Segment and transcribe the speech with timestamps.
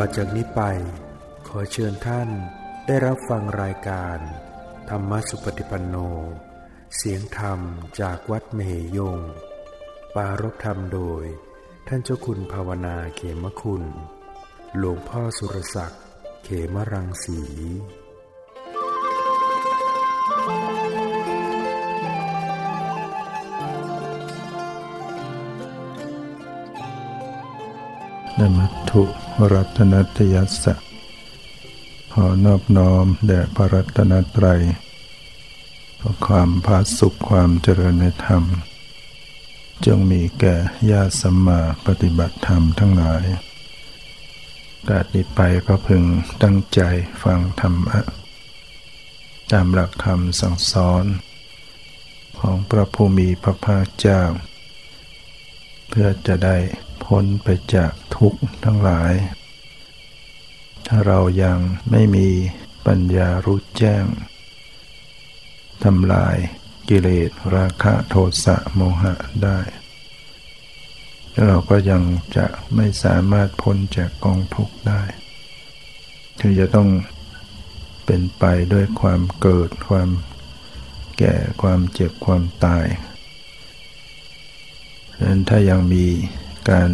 [0.00, 0.62] ต่อจากนี้ไป
[1.48, 2.28] ขอเชิญท่าน
[2.86, 4.18] ได้รับฟังรายการ
[4.90, 5.96] ธรรมสุปฏิปันโน
[6.96, 7.60] เสียงธรรม
[8.00, 9.18] จากวัดเมหยง
[10.14, 11.24] ปารบธรรมโดย
[11.88, 13.82] ท่านเจ้าคุณภาวนาเขมคุณ
[14.78, 16.02] หลวงพ่อสุรศักดิ์
[16.44, 17.40] เขมรังสี
[28.38, 29.02] นมัต ถุ
[29.52, 30.74] รัตนัตยัสสะ
[32.12, 34.62] ขอนอบน้อมแด่พระรัตนตรัย
[36.00, 38.42] ขอความพาสุขความเจริญในธรรม
[39.86, 40.56] จงมีแก่
[40.90, 43.24] ญาติสัมมาปฏิบัติธรรมทั้งหลาย
[44.88, 46.02] กาดนี้ไปก็พึง
[46.42, 46.80] ตั้งใจ
[47.22, 48.00] ฟังธรรมะ
[49.52, 51.04] ตามหลักคำสั่งสอน
[52.40, 54.22] ของพระภูมิพระภาคเจ้า
[55.88, 56.56] เพื่อจะได้
[57.04, 59.12] พ้นไปจาก ทุกข์ทั้งหลาย
[60.86, 61.58] ถ้าเรายัง
[61.90, 62.28] ไม่มี
[62.86, 64.04] ปัญญารู้แจ้ง
[65.84, 66.36] ทำลาย
[66.88, 68.14] กิเลสราคะโท
[68.44, 69.14] สะโมหะ
[69.44, 69.58] ได้
[71.46, 72.02] เราก็ยัง
[72.36, 75.02] จะไม่สามารถพ้นจากกองทุกข์ได้
[76.40, 76.88] คือจะต้อง
[78.04, 80.08] เป็นไปด้วยความเกิดความ
[81.18, 82.86] แก่ความเจ็บความตาย
[85.14, 86.06] ดังนั้นถ้ายังมี
[86.70, 86.90] การ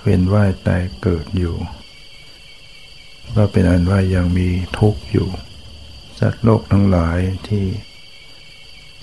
[0.00, 1.56] เวียนว่ายตายเกิดอยู่
[3.36, 4.48] ก็เป็นอันว่ายังมี
[4.78, 5.28] ทุกข์อยู่
[6.18, 7.64] สัตว์โลกทั้งหลายที่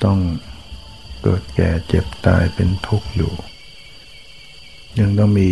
[0.04, 0.20] ต้อง
[1.23, 3.34] เกิดแก่เจ็บตายเป็นทุกข์อยู่
[5.00, 5.52] ยังต้องมี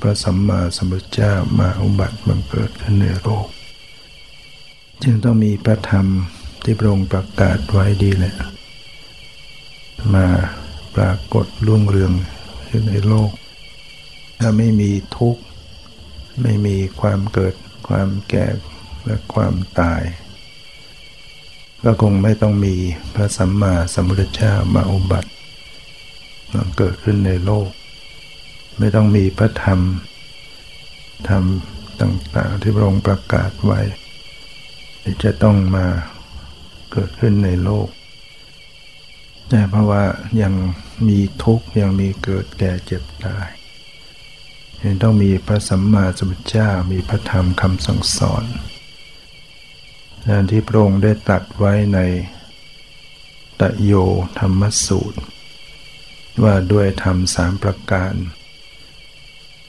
[0.00, 3.46] พระสัมมาสัมพุทธเจ้ามาอุบัติบังเกิดขึ้นในโลก
[5.02, 6.06] จึงต้องมีพระธรรม
[6.62, 8.34] ที่พระองค์ประกาศไว้ดีแหละ
[10.14, 10.26] มา
[10.96, 12.12] ปรากฏรุ่งเรือง
[12.68, 13.30] ขึ้นในโลก
[14.38, 15.42] ถ้าไม่มีทุกข์
[16.42, 17.54] ไม่มีความเกิด
[17.88, 18.46] ความแก่
[19.04, 20.02] และความตาย
[21.84, 22.74] ก็คงไม่ต้องมี
[23.14, 25.30] พระสัมมาสัมพุทธเจ้ามาอุบัติ
[26.54, 27.68] มันเกิดขึ้นในโลก
[28.78, 29.80] ไม่ต้องมีพระธรรม
[31.28, 31.44] ธรรม
[32.00, 33.80] ต่างๆที่พระองค์ประกาศไว้
[35.02, 35.86] ที่จะต้องมา
[36.92, 37.88] เกิดขึ้นในโลก
[39.48, 40.04] แต่เพราะว่า
[40.42, 40.54] ยัง
[41.08, 43.48] มีทุกข์ยังมีเกิดแก่เจ็บตาย
[44.84, 48.44] ยังต้องมีพระสัมมาสัมพุทธเจ้ามีพระธรรมคำสั่งสอน
[50.28, 51.98] นั่นที่พระองค์ได้ตรัสไว้ใน
[53.60, 53.92] ตะโย
[54.38, 55.20] ธรรมสูตร
[56.42, 58.14] ว่าด้วยธรรมสามประการ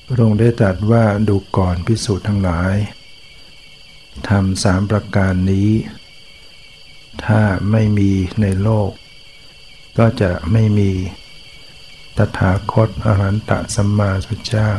[0.05, 2.75] พระองค์ได้ตรัสว่าดูก่อนพิสูจน์ทั้งหลาย
[4.29, 5.69] ธรรมสามประการนี้
[7.25, 7.41] ถ้า
[7.71, 8.91] ไม่มีในโลก
[9.97, 10.91] ก็จะไม่มี
[12.17, 14.71] ตถาคตอรหันตสัมมาสัมพุทธเจ้า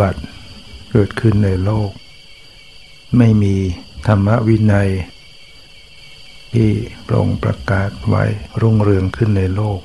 [0.00, 0.20] บัติ
[0.90, 1.90] เกิดขึ้นในโลก
[3.18, 3.54] ไม่มี
[4.06, 4.90] ธรรมวินัย
[6.54, 6.70] ที่
[7.06, 8.24] พระองค์ประกาศไว้
[8.60, 9.80] รุ่งเรืองขึ้นในโลก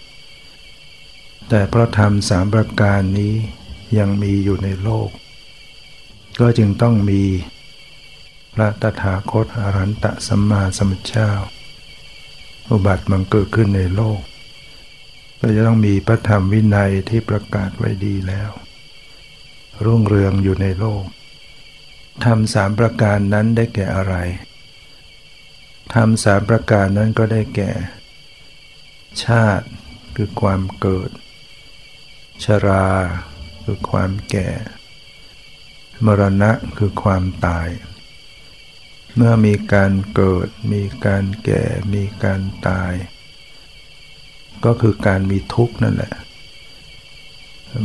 [1.49, 3.33] แต่พระธรรมสามประการนี้
[3.97, 5.09] ยังมีอยู่ในโลก
[6.39, 7.23] ก็จึงต้องมี
[8.53, 11.31] พระตถาคตอรันตสัมมาสัมพุทธเจ้า
[12.69, 14.19] อุบัติมันเกิดขึ้นในโลก
[15.39, 18.51] ก็จะต้องมีพระธรรมวินัยที่ประกาศไว้ดีแล้ว
[19.85, 21.05] รุ่งเรืองอยู่ในโลก
[22.25, 24.15] ทำสามประการนั้นได้แก่อะไร
[25.93, 27.71] ทำสามประการนั้นก็ได้แก่
[29.23, 29.67] ชาติ
[30.15, 31.09] คือความเกิด
[32.43, 32.87] ชรา
[33.63, 34.49] คือความแก่
[36.05, 37.67] มรณะคือความตาย
[39.15, 41.63] เมื่อมีการเกิด มีการแก่
[41.93, 42.93] มีการตาย
[44.65, 46.13] ก็คือการมีทุกข์นั่นแหละ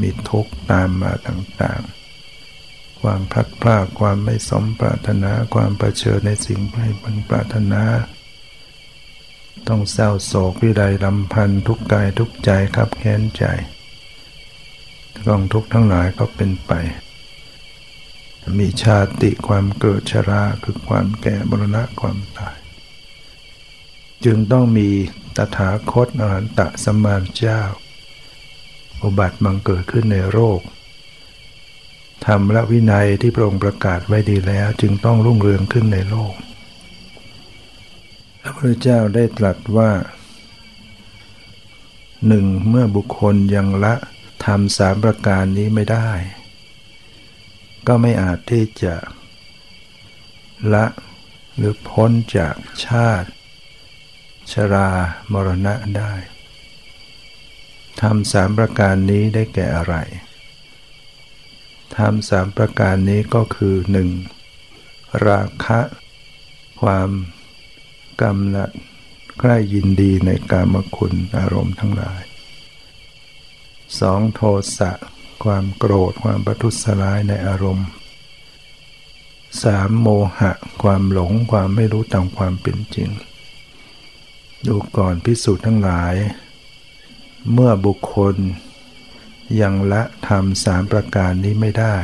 [0.03, 7.83] มีทุกข์ตามมาต่างๆ ความพลัดพรากความไม่สมปรารถนาความประเชิญในสิ่งไม่บังปรารถนา
[9.69, 13.45] ต้องเศร้าโศกวิไดลำพันทุกกายทุกใจครับแค้นใจ
[15.27, 16.73] กองทุกข์ทั้งหลายก็เป็นไป
[18.59, 22.57] มีชาติความเกิดชราคือความแก่บรณะความตาย
[24.25, 24.89] จึงต้องมี
[25.37, 27.61] ตถาคตอรหันตะสมมาเจ้า
[29.05, 30.61] อุบัติบังเกิดขึ้นในโรค
[32.27, 36.35] ธรรมและวินัยที่พระองค์ประกาศไว้ดีแล้วจึงต้องรุ่งเรืองขึ้นในโลก
[38.41, 39.91] พระพุทธเจ้าได้ตรัสว่า
[42.29, 43.95] หนึ่งเมื่อบุคคลยังละ
[44.45, 46.11] ทำสามประการนี้ไม่ได้
[47.87, 48.95] ก็ไม่อาจที่จะ
[50.75, 50.87] ละ
[51.57, 52.55] หรือพ้นจาก
[52.87, 53.31] ชาติ
[54.53, 54.91] ชรา
[55.33, 56.13] มรณะได้
[58.03, 59.95] ทำสามประการนี้ได้แก่อะไร
[61.97, 64.09] ธรรมสามประการนี้ก็คือหนึ่ง
[65.27, 65.81] ราคะ
[66.83, 67.11] ความ
[68.23, 68.71] กำหนัด
[69.41, 72.23] ใกล้ยินดีในกามคุณอารมณ์ทั้งหลาย
[74.01, 74.41] สองโท
[74.79, 74.93] สะ
[75.45, 77.89] ความโกรธความประทุษร้ายในอารมณ์
[79.65, 80.09] สามโม
[80.39, 80.53] หะ
[80.83, 83.11] ความหลงความไม่รู้ตามความเป็นจริง
[84.67, 86.15] ดูก่อนพิสูจน์ทั้งหลาย
[87.53, 88.37] เมื่อบุคคล
[89.61, 91.97] ยังละทำสามประการนี้ไม่ได้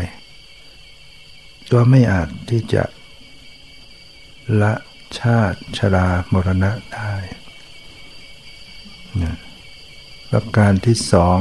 [1.73, 2.85] ก็ไม่อาจที่จะ
[4.63, 4.75] ละ
[5.21, 7.15] ชาติชรามรณะได้
[10.31, 11.39] ประการที่สอง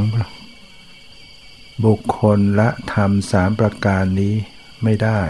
[1.85, 4.35] บุคคลละธรรมสามประการนี้
[4.83, 5.21] ไม่ได้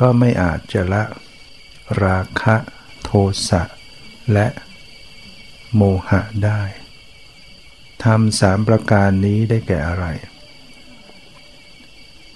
[0.00, 1.04] ก็ไม่อาจจะละ
[2.04, 2.56] ราคะ
[3.02, 3.10] โท
[3.48, 3.62] สะ
[4.32, 4.46] และ
[5.74, 6.62] โมหะได้
[8.04, 10.06] ธรรมสามประการนี้ได้แก่อะไร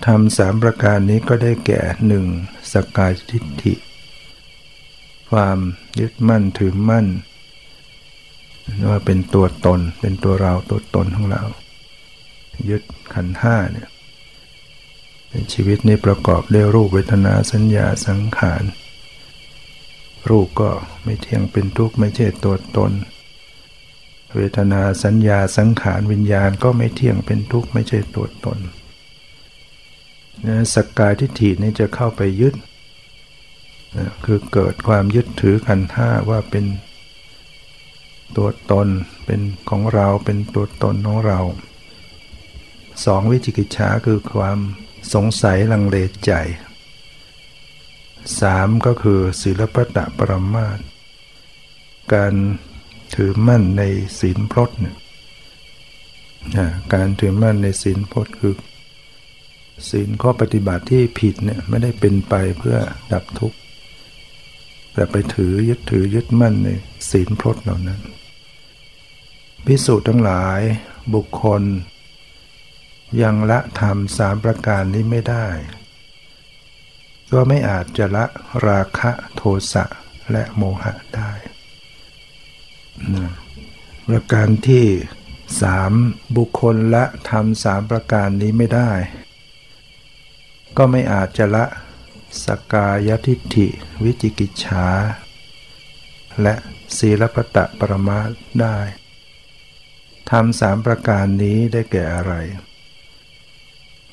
[0.06, 2.24] ธรรมสามประการนี้ก็ได้แก่หนึ่ง
[2.72, 3.74] สกายทิฏฐิ
[5.30, 5.58] ความ
[6.00, 7.06] ยึดมั่นถือมั่น
[8.90, 11.42] ว่าเป็นตัวตนเป็นตัวเราตัวตนของเรา
[12.70, 12.82] ยึด
[13.14, 13.88] ขันห้าเนี่ย
[15.52, 18.62] ชีวิตนี้ประกอบด้วยรูปเวทนาสัญญาสังขาร
[20.30, 20.70] รูปก็
[21.04, 22.92] ไม่เที่ยงเป็นทุกข์ไม่ใช่ตัวตน
[24.36, 28.58] เวทนาสัญญาสังขารวิญญาณก็ไม่เที่ยงเป็นทุกข์ไม่ใช่ตัวตน
[30.46, 32.54] นะสกกายทิฏฐินี่จะเข้าไปยึด
[33.96, 36.64] นะคือเกิดความยึดถือขันห้าว่าเป็น
[38.36, 38.88] ตัวตน
[39.26, 39.40] เป็น
[39.70, 41.40] ของเราเป็นตัวตนของเรา
[43.04, 44.58] สองวิจิกิจฉาคือความ
[45.14, 45.96] สงสัยลังเล
[46.26, 46.32] ใจ
[48.40, 50.78] สามก็คือศิลปตะปรมาต
[52.14, 52.34] การ
[53.14, 53.82] ถือมั่นใน
[54.20, 54.96] ศีลพรตเนี่ย
[56.94, 58.54] การถือมั่นในศีลพรตคือ
[59.90, 62.76] ศีลข้อปฏิบัติที่ผิดเนี่ยไม่ได้เป็นไปเพื่อ
[63.12, 63.58] ดับทุกข์
[64.92, 66.68] แต่ไปถือยึดถือยึดมั่นใน
[67.10, 68.00] ศีลพรตเหล่านั้น
[69.66, 70.60] พิสูจน์ทั้งหลาย
[71.14, 71.62] บุคคล
[73.22, 75.46] ยังละธรรมสามประการนี้ไม่ได้
[77.32, 78.24] ก็ไม่อาจจะละ
[78.66, 79.84] ราคะโทสะ
[80.32, 81.32] และโมหะได้
[84.08, 84.86] ประการที่
[85.62, 85.92] สาม
[86.36, 88.90] บุคคลละธรรมสามประการนี้ไม่ได้
[90.76, 91.64] ก็ไม่อาจจะละ
[92.44, 93.68] สกายทิฏฐิ
[94.04, 94.86] วิจิกิจฉา
[96.42, 96.54] และ
[96.96, 98.20] ศีลปตะปรมา
[98.60, 98.78] ได้
[100.30, 102.34] ทำสามประการนี้ได้แก่อะไร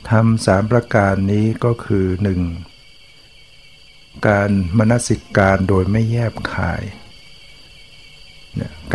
[0.09, 2.41] ทำสามประการนี้ก็คือหนึ่ง
[4.27, 6.83] การมนสิการโดยไม่แยบขาย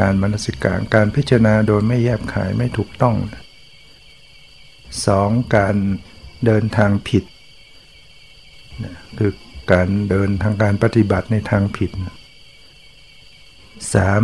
[0.01, 3.17] การมนสิการการพิจารณาโดยไม่แยบขายไม่ถูกต้อง
[5.07, 5.77] สองการ
[6.47, 7.25] เดินทางผิด
[9.19, 9.33] คือ
[9.73, 11.91] การเดินทางการปฏิบัติในทางผิด
[13.95, 14.23] สาม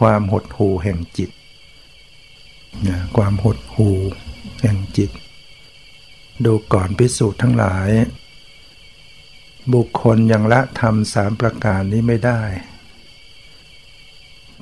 [0.00, 1.30] ความหดหู่แห่งจิต
[3.16, 3.96] ความหดหู่
[4.62, 5.10] แห่งจิต
[6.44, 7.90] ดูก่อนพิสูจน์ทั้งหลาย
[9.74, 12.42] บุคคลยังละทำสามประการนี้ไม่ได้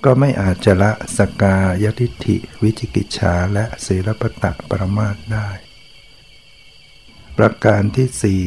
[0.05, 5.49] ก็ไม่อาจจะละสกายทิฏฐิ วิจิกิจฉาและศีลปตะปรมาตได้
[7.38, 8.43] ประการที่สี่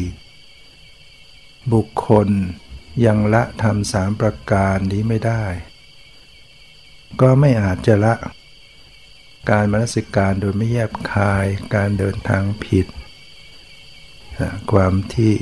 [1.73, 2.29] บุคคล
[3.05, 5.45] ยังละทำสามประการนี้ไม่ได้
[7.21, 8.13] ก็ไม่อาจจะละ
[9.49, 12.87] การมนสิการโดยไม่แยบคาย การเดินทางผิด
[14.71, 15.33] ความที่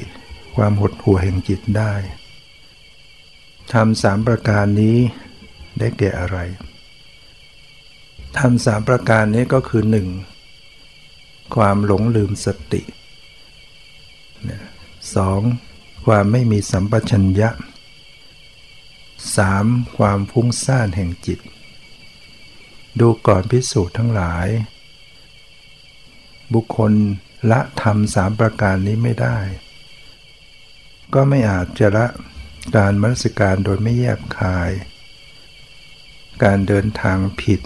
[0.55, 1.93] ความหดหัวแห่งจิตได้
[3.73, 4.97] ทำสามประการนี้
[5.79, 6.37] ได้แก่อะไร
[8.37, 10.07] ทำสามประการนี้ก็คือหนึ่ง
[11.55, 12.81] ความหลงลืมสติ
[15.15, 15.41] สอง
[16.05, 17.49] ความไม่มีสัมปชัญญะ
[19.37, 19.65] สาม
[19.97, 21.39] ความฟุ้งซ่านแห่งจิต
[22.99, 24.47] ดูก่อนพิสูจน์ทั้งหลาย
[26.53, 26.93] บุคคล
[27.51, 29.37] ละทำสามประการนี้ไม่ได้
[31.13, 32.05] ก็ไม่อาจจะละ
[32.75, 34.71] การมรสการโดยไม่แยบคาย
[36.43, 37.59] การเดินทางผิด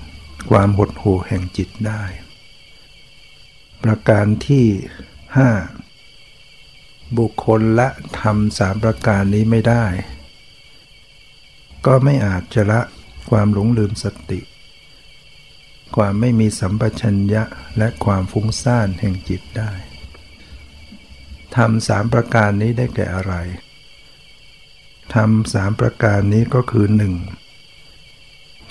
[0.49, 2.03] ความหดหู่แห่งจิตได้
[3.83, 4.65] ประการที่
[5.37, 5.49] ห้า
[7.17, 7.89] บุคคลละ
[8.19, 9.85] ทำสามประการนี้ไม่ได้
[11.85, 12.81] ก็ไม่อาจจะละ
[13.29, 14.41] ความหลงลืมสติ
[15.95, 17.43] ความไม่มีสัมปชัญญะ
[17.77, 19.71] และความฟุ้งซ่านแห่งจิตได้
[21.55, 23.33] ทำสามประการนี้ได้แก่อะไร
[25.15, 27.13] ทำสามประการนี้ก็คือหนึ่ง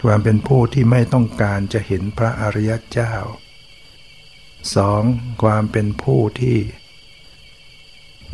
[0.03, 3.15] ความเป็นผู้ที่ไม่ต้องการจะเห็นพระอริยเจ้า
[4.75, 5.03] สอง
[5.43, 6.59] ความเป็นผู้ที่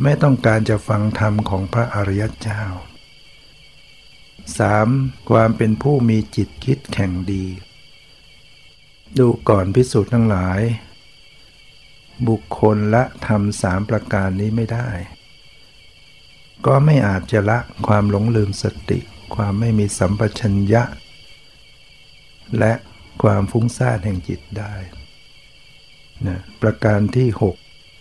[0.03, 2.63] ไม่ต้องการจะฟังธรรมของพระอริยเจ้า
[4.17, 5.31] 3.
[5.31, 7.47] ความเป็นผู้มีจิตคิดแข่งดี
[9.19, 10.61] ดูก่อนพิสูจน์ทั้งหลาย
[12.29, 14.89] บุคคลละทำสามประการนี้ไม่ได้
[16.67, 19.01] ก็ไม่อาจจะละความหลงลืมสติ
[19.35, 20.83] ความไม่มีสัมปชัญญะ
[22.59, 22.73] และ
[23.23, 24.75] ความฟุ้งซ่านแห่งจิตได้
[26.27, 27.29] นะประการที่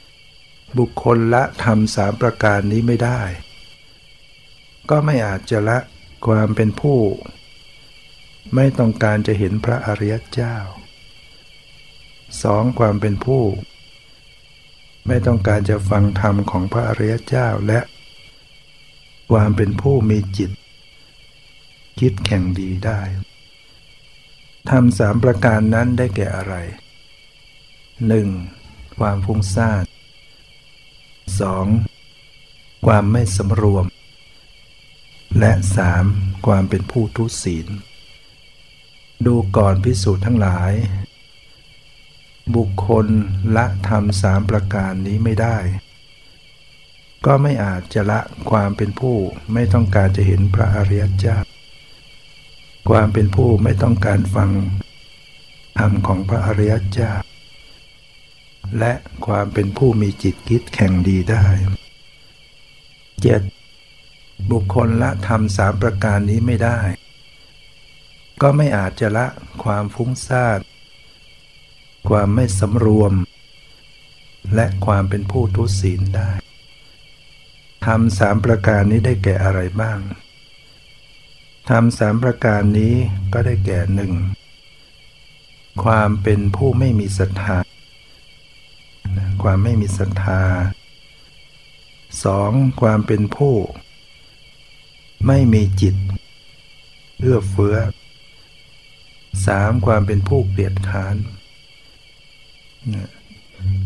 [0.01, 3.21] 6 บุคคลละทำสามประการนี้ไม่ได้
[4.89, 5.77] ก็ไม่อาจจะละ
[6.27, 6.99] ความเป็นผู้
[8.55, 10.57] ไม่ต้องการจะเห็นพระอริยเจ้า
[12.43, 13.43] สองความเป็นผู้
[15.07, 17.79] ไม่ต้องการจะฟังธรรมของพระอริยเจ้าและ
[19.31, 20.51] ความเป็นผู้มีจิต
[21.99, 23.01] คิดแข่งดีได้
[24.69, 26.55] ทำสามประการนั้นได้แก่อะไร
[28.37, 28.99] 1.
[28.99, 29.83] ความฟุ้งซ่าน
[31.89, 32.85] 2.
[32.85, 33.85] ความไม่สำรวม
[35.39, 35.51] และ
[35.99, 36.45] 3.
[36.45, 37.67] ความเป็นผู้ทุศีล
[39.25, 40.73] ดูก่อนพิสูจน์ทั้งหลาย
[42.55, 43.07] บุคคล
[43.55, 45.57] ละทำสามประการนี้ไม่ได้
[47.25, 48.19] ก็ไม่อาจจะละ
[48.49, 49.17] ความเป็นผู้
[49.53, 51.37] ไม่ต้องการจะเห็นพระอริยเจ้า
[52.89, 54.49] ความเป็นผู้ไม่ต้องการฟัง
[55.79, 57.13] ธรรมของพระอริยเจ้า
[58.79, 58.93] และ
[59.25, 61.45] ความเป็นผู้มีจิตคิดแข่งดีได้
[63.21, 63.41] เจ็ด
[64.51, 66.79] บุคคลละธรรมสามประการนี้ไม่ได้
[68.41, 69.27] ก็ไม่อาจจะละ
[69.63, 70.59] ความฟุ้งซ่าน
[72.09, 73.13] ความไม่สำรวม
[74.55, 76.31] และความเป็นผู้ทุศีลได้
[77.85, 79.99] ทำสามประการนี้ได้แก่อะไรบ้าง
[81.69, 82.95] ทำสามประการนี้
[83.33, 84.13] ก็ได้แก่หนึ่ง
[85.83, 87.57] ความเป็นผู้ไม่มีศรัทธา
[89.43, 90.41] ความไม่มีศรัทธา
[92.23, 93.55] สองความเป็นผู้
[95.27, 95.95] ไม่มีจิต
[97.19, 97.77] เอื้อเฟื้อ
[99.45, 101.15] สามความเป็นผู้เกลียดค้าน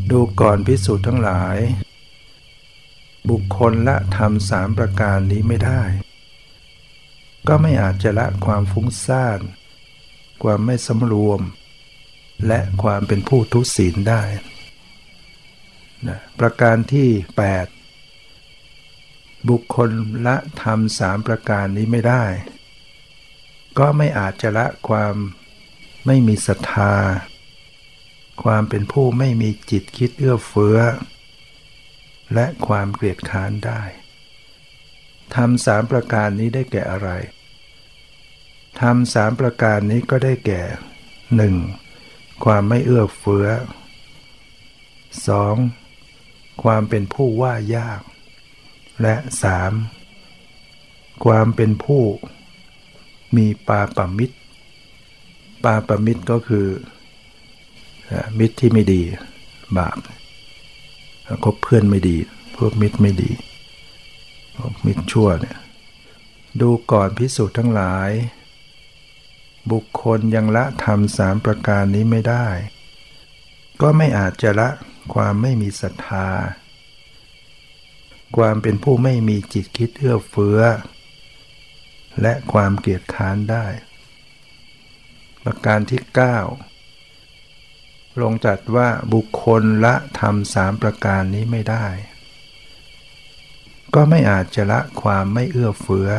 [0.09, 1.57] ดูก่อนพิสูจน์ทั้งหลาย
[3.29, 5.81] บุคคลละทำสามประการนี้ไม่ได้
[7.47, 9.39] ก็ไม่อาจจะละความฟุ้งซ่าน
[10.43, 11.41] ความไม่สำรวม
[12.47, 14.23] และความเป็นผู้ทุศีลได้
[16.07, 17.09] นะประการที่
[18.27, 19.89] 8 บุคคล
[20.27, 22.25] ละทำสามประการนี้ไม่ได้
[23.79, 25.15] ก็ไม่อาจจะละความ
[26.05, 26.95] ไม่มีศรัทธา
[28.43, 30.77] ความเป็นผู้ไม่มีจิตคิดเอื้อเฟื้อ
[32.33, 33.81] และความเกลียดค้านได้
[35.35, 37.09] ทำสามประการนี้ได้แก่อะไร
[38.81, 40.61] ทำสามประการนี้ก็ได้แก่
[41.35, 41.55] หนึ่ง
[42.43, 43.47] ความไม่เอื้อเฟื้อ
[45.27, 45.55] สอง
[46.63, 48.01] ความเป็นผู้ว่ายาก
[49.01, 49.71] และสาม
[51.25, 52.03] ความเป็นผู้
[53.37, 54.37] มีปาปมิตร
[55.63, 56.67] ปาปมิตรก็คือ
[58.39, 59.01] มิตรที่ไม่ดี
[59.77, 59.97] บาป
[61.43, 62.17] คบเพื่อนไม่ดี
[62.57, 63.31] พวกมิตรไม่ดี
[64.85, 65.57] มิจชั่วเนี่ย
[66.61, 68.09] ดูก่อนพิสูจน์ทั้งหลาย
[69.71, 72.47] บุคคลยังละทำสามประการนี้ไม่ได้
[73.81, 74.69] ก็ไม่อาจจะละ
[75.13, 76.29] ความไม่มีศรัทธา
[78.37, 80.59] ความเป็นผู้ไม่มีจิตคิดเอื้อเฟื้อ
[82.21, 83.65] และความเกียดค้านได้
[85.43, 86.01] ประการที่
[86.87, 91.85] 9 ลงจัดว่าบุคคลละทำสามประการนี้ไม่ได้
[93.95, 96.09] ก็ไม่อาจจะละความไม่เอื้อเฟื้อ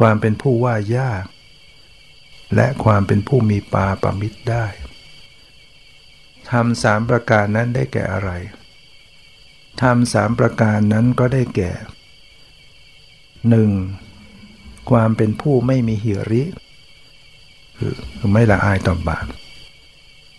[0.00, 1.24] ความเป็นผู้ว่ายาก
[2.54, 4.66] และความเป็นผู้มีปาปมิตรได้
[6.50, 8.30] ทำสามประการนั้นได้แก่อะไร
[9.82, 11.72] ทำสามประการนั้นก็ได้แก่
[13.70, 14.90] 1.
[14.90, 16.42] ความเป็นผู้ไม่มีหิริ
[17.78, 17.94] คือ
[18.32, 19.26] ไม่ละอายต่อบาป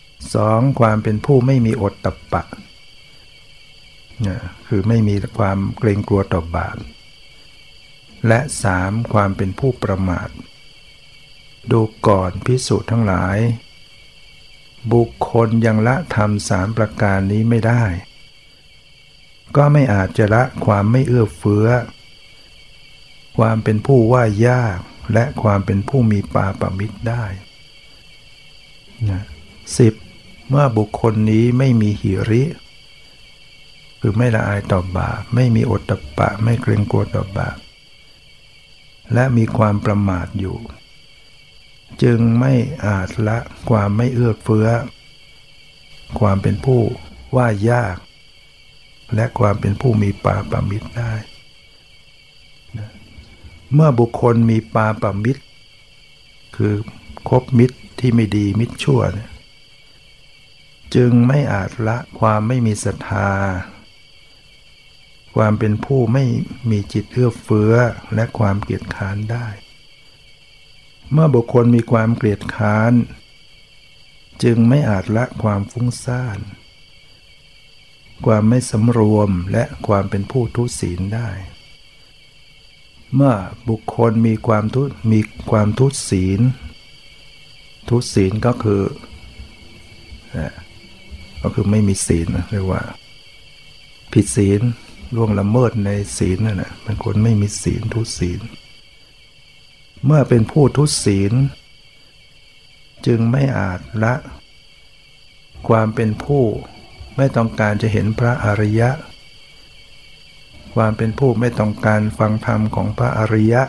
[0.07, 0.79] 2.
[0.79, 2.43] ความเป็นผู้ไม่มีอดตับปะ
[4.67, 6.77] คือไม่มีความเกรงกลัวต่อบาป
[8.27, 10.29] และสามความเป็นผู้ประมาท
[11.71, 13.37] ดูก่อนพิสูจน์ทั้งหลาย
[14.93, 17.83] บุคคลยังละทำสามประการนี้ไม่ได้
[19.55, 21.67] ก็ไม่อาจจะละความไม่เอื้อเฟื้อ
[23.37, 24.79] ความเป็นผู้ว่ายาก
[25.13, 27.25] และความเป็นผู้มีปาปมิตรได้
[29.77, 29.93] สิบ
[30.49, 32.43] เมื่อบุคคลนี้ไม่มีหิริ
[34.01, 37.57] คือไม่ละอายต่อบาปไม่มีอดตะปะ ไม่เกรงกลัวต่อบาป
[39.13, 40.57] และมีความประมาทอยู่
[42.03, 42.53] จึงไม่
[42.85, 43.37] อาจละ
[43.69, 44.67] ความไม่เอื้อเฟื้อ
[46.19, 46.81] ความเป็นผู้
[47.35, 47.97] ว่ายาก
[49.15, 51.13] และความเป็นผู้มีปาปามิตรได้
[53.73, 55.43] เมื่อบุคคลมีปาปามิตร
[56.55, 56.73] คือ
[57.29, 59.01] คบมิตรที่ไม่ดีมิตรชั่ว
[60.95, 63.29] จึงไม่อาจละความไม่มีศรัทธา
[65.37, 66.25] ความเป็นผู้ไม่
[66.69, 67.73] มีจิตเอื้อเฟื้อ
[68.15, 69.47] และความเกลียดค้านได้
[71.11, 72.93] เมื่อบุคคลมีความเกลียดค้าน
[74.43, 76.39] จึงไม่อาจละความฟุ้งซ่าน
[78.25, 81.29] ความไม่สำรวมและความเป็นผู้ทุศีลได้
[83.15, 83.33] เมื่อ
[83.69, 85.19] บุคคลมีความทุมี
[85.51, 86.41] ความทุศีล
[87.89, 88.83] ทุศีลก็คือ
[91.41, 92.81] ก็คือไม่มีศีลเรียกว่า
[94.13, 94.61] ผิดศีล
[95.15, 98.41] ล่วงละเมิดในศีลนั่นแหละเป็นคนไม่มีศีลทุศีล
[100.05, 101.33] เมื่อเป็นผู้ทุศีล
[103.05, 104.13] จึงไม่อาจละ
[105.67, 106.43] ความเป็นผู้
[107.17, 108.89] ไม่ต้องการจะเห็นพระอริยะ
[110.75, 113.63] ความเป็นผู้ไม่ต้องการฟังธรรมของพระอริยะ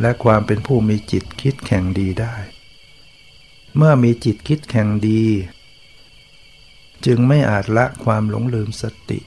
[0.00, 2.34] และความเป็นผู้มีจิตคิดแข่งดีได้
[3.76, 5.22] เมื่อมีจิตคิดแข่งดี
[7.06, 9.18] จึงไม่อาจละความหลงลืมสติ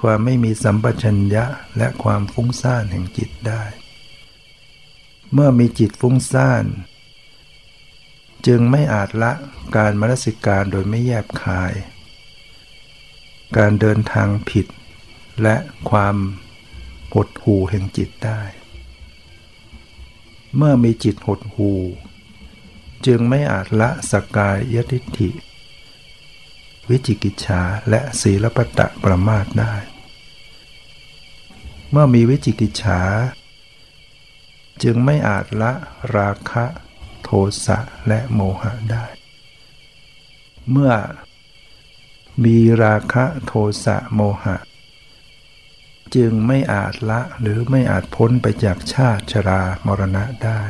[0.00, 1.44] ความไม่มีสัมปชัญญะ
[1.76, 3.62] และความฟุ้งซ่านแห่งจิตได้
[5.32, 6.64] เมื่อมีจิตฟุ้งซ่าน
[8.46, 9.32] จึงไม่อาจละ
[9.76, 11.72] การมรสิการโดยไม่แยบคาย
[13.56, 14.66] การเดินทางผิด
[15.42, 15.56] และ
[15.90, 16.16] ความ
[17.14, 18.42] หดหู่แห่งจิตได้
[20.56, 21.80] เมื่อมีจิตหดหู่
[23.06, 25.30] จึงไม่อาจละสกายยทิฏฐิ
[26.90, 29.74] วิจิกิจฉาและศีลปตะประมาทได้
[31.90, 33.00] เมื่อมีวิจิกิจฉา
[34.82, 35.72] จึงไม่อาจละ
[36.16, 36.64] ราคะ
[37.22, 37.30] โท
[37.66, 39.04] สะและโมหะได้
[40.70, 40.92] เมื่อ
[42.44, 43.52] มีราคะโท
[43.84, 44.56] สะโมหะ
[46.14, 50.60] จึงไม่อาจละหรือไม่อาจพ้นไปจากชาติชรามรณะได้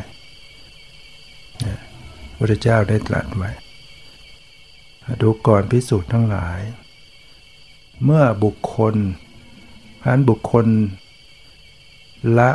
[2.37, 3.51] พระเจ้าได้ตรัสไว้
[5.23, 6.61] ดูก่อนพิสูจน์ทั้งหลาย
[8.05, 8.95] เมื่อบุคคล
[10.03, 10.67] พันบุคคล
[12.39, 12.51] ละ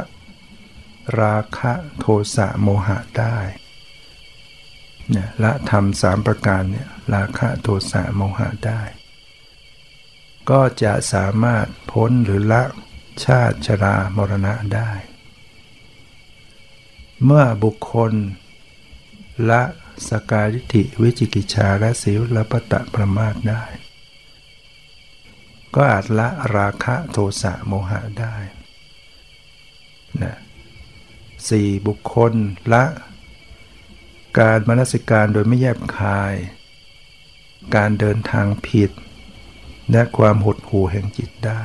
[1.21, 2.05] ราคะโท
[2.35, 3.37] สะโมหะได้
[5.09, 8.81] เนี่ยละทำสามประการเนี่ยราคะโทสะโมหะได้
[10.49, 12.63] ก็จะสามารถพ้นหรือละ
[13.25, 14.91] ชาติชรามรณะได้
[17.25, 18.13] เมื่อบุคคล
[19.49, 19.61] ละ
[20.09, 23.63] สกายิธิวิจิกิจชาและสิวละปตะประมาทได้
[25.75, 28.35] ก็อาจละราคะโทสะโมหะได้
[30.21, 30.35] นะ
[31.49, 32.33] สี่บุคคล
[32.73, 32.83] ละ
[34.39, 36.35] การมนสิการโดยไม่แยบคาย
[37.75, 38.91] การเดินทางผิด
[39.91, 41.63] และความหดหู่แห่งจิตได้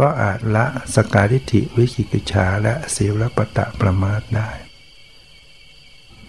[0.00, 4.50] ก็อาจละสกาดิธิวิจิกิจชาและสิวละปตะประมาทได้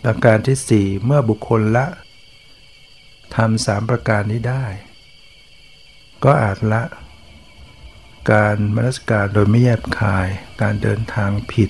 [0.04, 1.86] ประการที่สี่เมื่อบุคคลละ
[3.36, 4.66] ทำสามประการนี้ได้
[6.24, 6.84] ก็อาจละ
[8.32, 10.28] การมนสการโดยไม่แยบคาย
[10.62, 11.70] การเดินทางผิด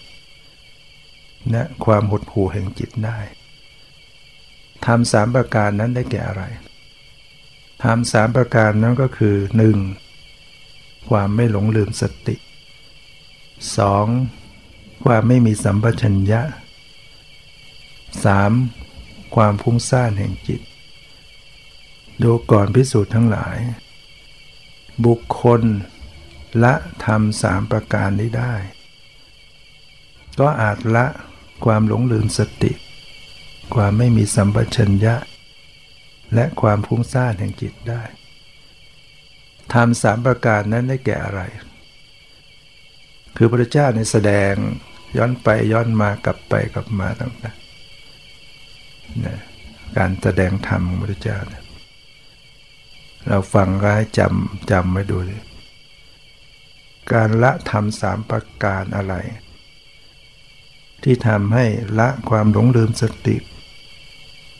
[1.52, 3.20] และความหดหู่แห่งจิตได้
[4.86, 6.44] ทำสามประการนั้นได้แก่อะไร
[7.84, 9.36] ทำสามประการนั้นก็คือ
[10.24, 11.10] 1.
[11.10, 12.36] ความไม่หลงลืมสติ
[14.10, 15.06] 2.
[15.06, 16.42] ความไม่มีสัมปชัญญะ
[18.20, 19.36] 3.
[19.36, 20.62] ความพุ่งซ่านแห่งจิต
[22.24, 23.58] ดูก่อนพิสูจน์ทั้งหลาย
[25.06, 25.62] บุคคล
[26.64, 26.74] ละ
[27.06, 28.54] ทำสามประการนี้ได้
[30.40, 31.06] ก็อาจละ
[31.66, 32.72] ความหลงลืมสติ
[33.76, 35.16] ความไม่มีสัมปชัญญะ
[36.34, 38.04] และความพุ่งซ่านแห่งจิตได้
[39.74, 41.42] ทำสามประการนั้นได้แก่อะไร
[43.38, 44.54] คือพระเจ้าในแสดง
[45.18, 47.61] ย้อนไปย้อนมากลับไปกลับมาต่าง
[49.26, 49.40] นะ
[49.98, 51.64] การแสดงธรรมของพระเจ้าเนี่ย
[53.28, 55.42] เราฟังก็ให้จำจำไว้ดูเลย
[57.12, 59.16] การละธรรมสามประการอะไร
[61.04, 61.66] ที่ทำให้
[62.00, 63.38] ละความหลงลืมสติ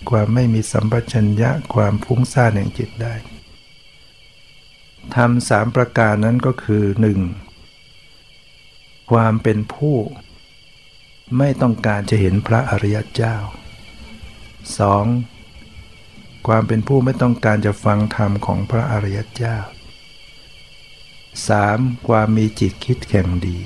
[0.10, 3.14] ความไม่มีสัมปชัญญะความฟุ้งซ่านแห่งจิตได้
[5.16, 7.20] ทำสามประการนั้นก็คือหนึ่ง
[9.12, 9.98] ความเป็นผู้
[11.38, 13.36] ไม่ต้องการจะเห็นพระอริยเจ้า
[14.62, 16.48] 2.
[16.48, 19.58] ความเป็นผู้ไม่ต้องการจะฟังธรรมของพระอริยเจ้า
[21.28, 22.08] 3.
[22.08, 23.58] ความมีจิตคิดแข่งดี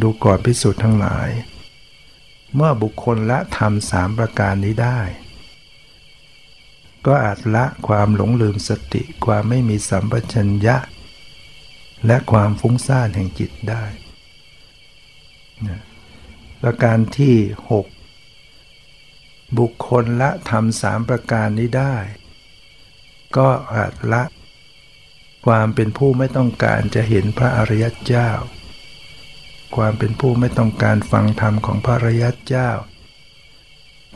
[0.00, 1.30] ดูก่อนพิสูจน์ทั้งหลาย
[2.54, 5.00] เมื่อบุคคลละธรรมสามประการนี้ได้
[7.06, 10.76] ก็อาจละความหลงลืมสติความไม่มีสัมปชัญญะ
[12.06, 13.84] และความฟุ้งซ่านแห่งจิตได้
[16.62, 17.34] ประการที่
[17.70, 18.01] 6
[19.58, 21.96] บุคคลละทำสามประการนี้ได้
[23.36, 24.22] ก็อาจละ
[25.46, 28.30] ความเป็นผู้ไม่ต้องการจะเห็นพระอริยเจ้า
[29.76, 32.70] ความเป็นผู้ไม่ต้องการฟังธรรมของพระอริยเจ้า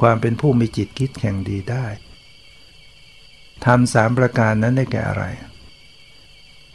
[0.01, 1.87] ความเป็นผู้มีจิตคิดแข่งดีได้
[3.67, 5.25] ทำสามประการนั้นได้แก่อะไร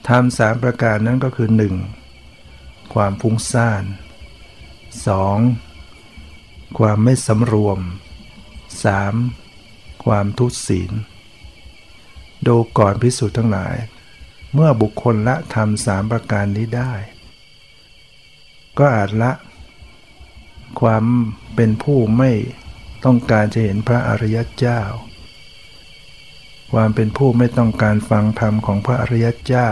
[0.10, 1.50] ทำสามประการนั้นก็คือ
[2.22, 2.94] 1.
[2.94, 3.84] ความฟุ้งซ่าน
[5.92, 6.78] 2.
[6.78, 7.80] ความไม่สำรวม
[9.26, 10.06] 3.
[10.06, 10.92] ความทุศีล
[12.48, 13.76] ดูก่อนพิสูจน์ทั้งหลาย
[14.54, 16.94] เมื่อบุคคลละทำสามประการนี้ได้
[18.78, 19.32] ก็อาจละ
[20.82, 21.04] ความ
[21.56, 22.32] เป็นผู้ไม่
[23.06, 24.82] ต้องการจะเห็นพระอริยเจ้า
[26.74, 29.70] ความเป็นผู้ไม่ต้องการฟังธรรมของพระอริยเจ้า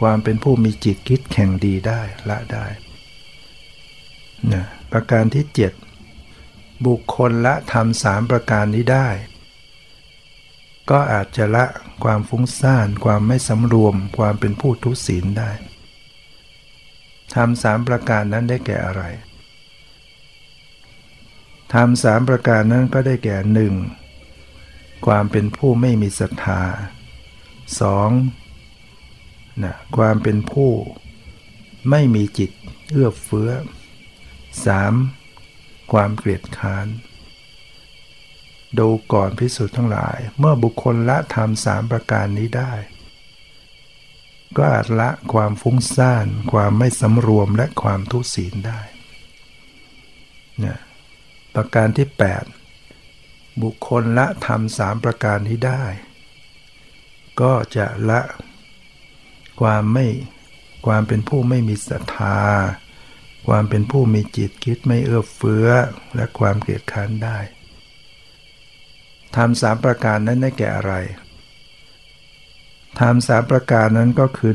[0.00, 2.66] ความเป็นผู้มีจิตคิดแข่งดีได้ละได้
[4.52, 5.93] นะประการที่ 7
[6.86, 9.08] บุคคลละทำสามประการนี้ได้
[10.90, 11.64] ก็อาจจะละ
[12.04, 15.50] ความฟุ้งซ่าน ความไม่สำรวม ความเป็นผู้ทุศีลได้
[17.34, 19.02] ทำสามประการนั้นได้แก่อะไร
[21.74, 23.74] ทำสามประการนั้นก็ได้แก่หนึ่ง
[25.06, 26.62] ความเป็นผู้ไม่มีศรัทธา
[27.80, 28.10] สอง
[29.62, 30.70] นะความเป็นผู้
[31.90, 32.50] ไม่มีจิต
[32.90, 33.50] เอื้อเฟื้อ
[34.74, 35.23] 3.
[35.92, 36.86] ความเกลียดค้าน
[38.78, 42.72] ดูก่อนพิสูจน์ทั้งหลาย เมื่อบุคคลละธรรมสามประการนี้ได้
[44.56, 48.80] ก็อาจละความฟุ้งซ่าน ความไม่สำรวมและความทุศีลได้
[50.58, 50.78] เนี่ย
[51.54, 52.08] ประการที่
[52.84, 55.84] 8 บุคคลละธรรมสามประการนี้ได้
[57.40, 58.20] ก็จะละ
[59.60, 60.06] ความไม่
[60.86, 62.40] ความเป็นผู้ไม่มีศรัทธา
[63.46, 65.66] ความเป็นผู้มีจิตคิดไม่เอื้อเฟื้อ
[66.14, 67.38] และความเกลียดค้านได้
[69.36, 70.94] ทำสามประการนั้นได้แก่อะไร
[73.00, 74.52] ทำสามประการนั้นก็คือ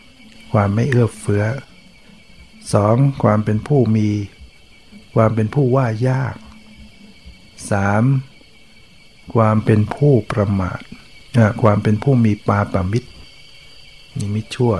[0.00, 0.52] 1.
[0.52, 1.44] ความไม่เอื้อเฟื้อ
[2.52, 3.22] 2.
[3.22, 4.08] ความเป็นผู้มี
[5.14, 6.36] ความเป็นผู้ว่ายาก
[8.04, 9.34] 3.
[9.34, 10.80] ความเป็นผู้ประมาท
[11.62, 13.10] ความเป็นผู้มีปาปมิตร
[14.18, 14.74] นิมิตชั่ว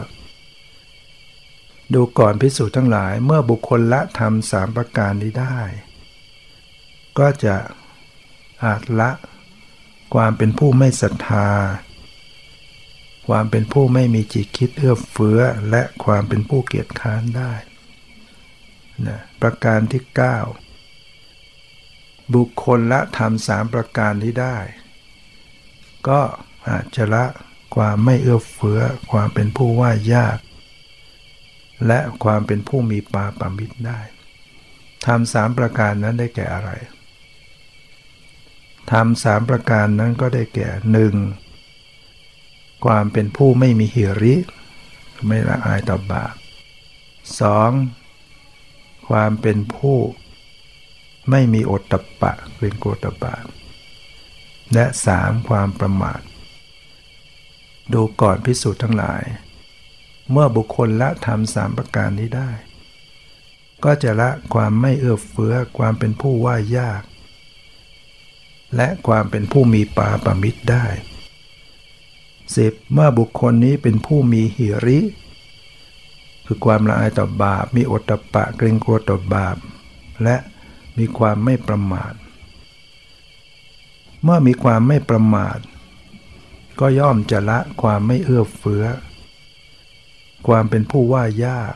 [1.95, 5.61] ดูก่อนพิสูจน์ทั้งหลายเมื่อบุคคลละทำสามประการนี้ได้
[7.19, 7.57] ก็จะ
[8.65, 9.11] อาจละ
[10.15, 11.51] ความเป็นผู้ไม่ศรัทธา
[13.29, 17.53] ความเป็นผู้ไม่มีจิตคิดเอื้อเฟื้อและความเป็นผู้เกียจค้านได้
[19.07, 20.03] นะประการที่
[21.19, 24.59] 9 บุคคลละทำสามประการนี้ได้
[26.09, 26.21] ก็
[26.69, 27.25] อาจจะละ
[27.75, 30.39] ความไม่เอื้อเฟื้อ ความเป็นผู้ว่ายาก
[31.87, 34.01] และความเป็นผู้มีปาปามิตรได้
[35.07, 36.71] ทำสามประการนั้นได้แก่อะไร
[38.93, 41.15] ทำสามประการนั้นก็ได้แก่หนึ่ง
[42.85, 44.35] ความเป็นผู้ไม่มีหิริ
[45.27, 46.35] ไม่ละอายต่อบาป
[47.41, 47.71] สอง
[49.09, 49.99] ความเป็นผู้
[51.31, 53.37] ไม่มีอดตปะเป็นโกตบา
[54.75, 56.21] และสามความประมาท
[57.93, 59.23] ดูก่อนพิสูจน์ทั้งหลาย
[60.33, 62.51] เมื่อบุคคลละทำสามประการนี้ได้
[63.85, 67.03] ก็จะละความไม่เอื้อเฟื้อความเป็นผู้ว่ายาก
[68.77, 70.87] และความเป็นผู้มีปาปมิตรได้
[72.57, 75.01] สิบเมื่อบุคคลนี้เป็นผู้มีหิริ
[76.47, 79.57] คือความละอายต่อบาป มีอดตปะเกรงกลัวต่อบาป
[80.23, 80.37] และ
[80.99, 82.13] มีความไม่ประมาท
[84.23, 85.59] เมื่อมีความไม่ประมาท
[86.81, 88.85] ก็ย่อมจะละความไม่เอื้อเฟื้อ
[90.47, 91.75] ความเป็นผู้ว่ายาก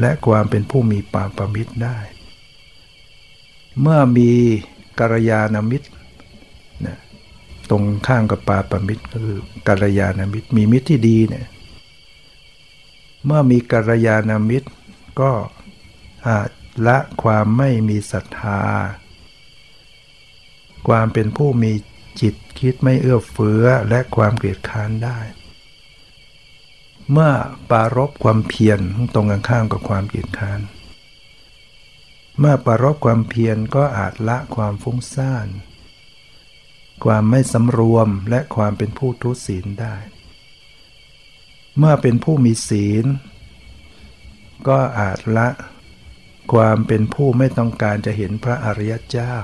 [0.00, 1.98] และความเป็นผู้มีปาปมิตรได้
[3.80, 4.30] เมื่อมี
[4.98, 5.88] กัลยาณมิตร
[6.86, 6.98] นะ
[7.70, 11.46] ตรงข้างกับปาปมิตรก็คือกัลยาณมิตรมีมิตรที่ดีเนี่ย
[13.24, 14.68] เมื่อมีกัลยาณมิตร
[15.20, 15.32] ก็
[16.26, 16.50] อาจ
[16.86, 18.62] ละความไม่มีศรัทธา
[20.88, 21.72] ความเป็นผู้มี
[22.20, 25.18] จิตคิดไม่เอื้อเฟื้อและความเกลียดค้านได้
[27.12, 27.32] เมื่อ
[27.70, 28.80] ปารบความเพียร
[29.14, 30.60] ตรงกันข้ามกับความเกียจค้าน
[32.38, 35.48] เมื่อปารบความเพียรก็อาจละความฟุ้งซ่าน
[37.04, 39.96] ความไม่สำรวมและความเป็นผู้ทุศีลได้
[41.78, 43.06] เมื่อเป็นผู้มีศีล
[44.68, 45.48] ก็อาจละ
[46.52, 49.34] ความเป็นผู้ไม่ต้องการจะเห็นพระอริยเจ้า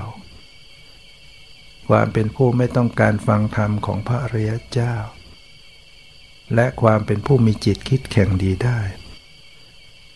[1.89, 4.95] ความเป็นผู้ไม่ต้องการฟังธรรมของพระอริยเจ้า
[6.55, 8.79] และความเป็นผู้มีจิตคิดแข่งดีได้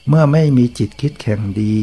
[0.07, 1.77] เมื่อไม่มีจิตคิดแข่งดี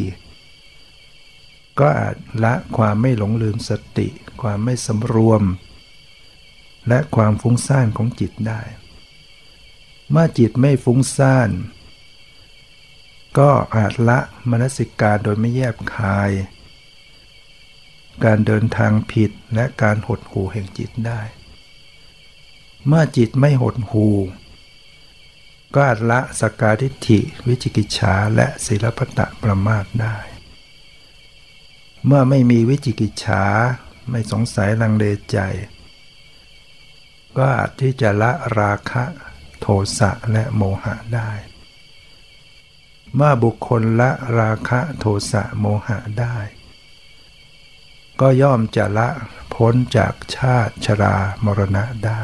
[1.78, 4.08] ก็อาจละความไม่หลงลืมสติ
[4.42, 5.42] ความไม่สำรวม
[6.88, 8.60] และความฟุ้งซ่านของจิตได้
[10.10, 11.50] เมื่อจิตไม่ฟุ้งซ่าน
[13.38, 14.18] ก็อาจละ
[14.50, 16.30] มนสิการโดยไม่แยบคาย
[18.24, 21.20] การเดินทางผิดและการหดหู่แห่งจิตได้
[22.86, 24.08] เมื่อจิตไม่หดหู
[25.74, 30.16] ก็อาจละสกาทิฏฐิวิจิกิจฉาและศิลปตะประมาทได้
[32.06, 33.44] เมื่อไม่มีวิจิกิจฉา
[34.10, 35.38] ไม่สงสัยลังเลใจ
[37.36, 39.04] ก็อาจที่จะละราคะ
[39.60, 39.66] โท
[39.98, 41.30] สะและโมหะได้
[43.14, 46.36] เมื่อบุคคลละราคะโทสะโมหะได้
[48.20, 49.08] ก็ย่อมจะละ
[49.54, 52.22] พ้นจากชาติชรามรณะได้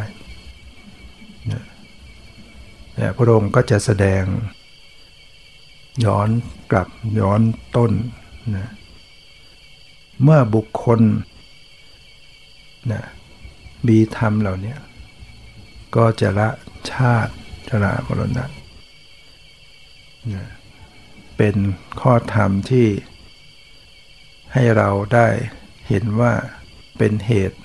[3.17, 4.23] พระองค์ก็จะแสดง
[6.05, 6.29] ย้อน
[6.71, 7.41] กลับย้อน
[7.77, 7.93] ต้น
[8.57, 8.69] นะ
[10.23, 11.01] เมื่อบุคคล
[12.93, 13.03] นะ
[13.89, 14.77] มีธรรมเหล่านี้
[15.97, 16.49] ก็จะละ
[16.93, 17.35] ชาติ
[17.69, 18.45] ชรามรณะ
[20.35, 20.45] นะ
[21.37, 21.57] เป็น
[22.01, 22.89] ข้อธรรมที่
[24.53, 25.29] ให้เราได้
[25.89, 26.33] เห็นว่า
[26.99, 27.59] เป็นเหตุ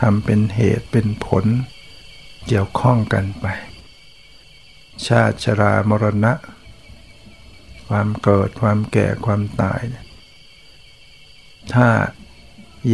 [0.00, 1.44] ทำเป็นเหตุเป็นผล
[2.46, 3.46] เกี่ยวข้องกันไป
[5.06, 6.32] ชาติชรามรณะ
[7.88, 9.80] ความเกิดความแก่ความตาย
[11.74, 11.88] ถ้า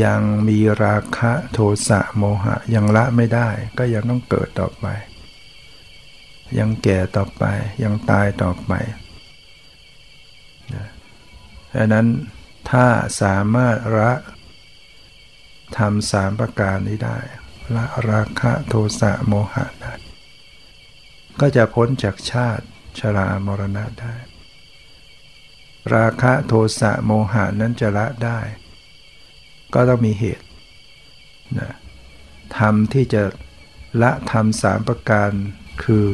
[0.05, 4.87] ยังมีราคะโทสะโมหะ ยังละไม่ได้ก็ยังต้องเกิดต่อไป
[6.59, 7.45] ยังแก่ต่อไป
[7.83, 8.73] ยังตายต่อไป
[11.75, 12.07] ดังนั้น
[12.71, 12.87] ถ้า
[13.23, 14.13] สามารถละ
[15.79, 17.19] ทำสามประการนี้ได้
[17.75, 19.93] ละราคะโทสะโมหะได้
[21.41, 22.65] ก็จะพ้นจากชาติ
[22.99, 24.15] ชรามรณะได้
[25.95, 28.41] ราคะโทสะโมหะนั้นจะละได้
[29.75, 30.47] ก็ต้องมีเหตุ
[31.59, 31.71] นะ
[32.59, 33.23] ทำที่จะ
[34.03, 35.31] ละทำสามประการ
[35.85, 36.07] คือ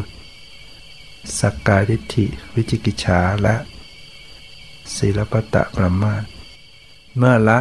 [1.41, 3.57] สักกายทิฏฐิวิจิกิจฉาและ
[4.97, 6.23] ศีลปตะประมาท
[7.17, 7.59] เมื่อละ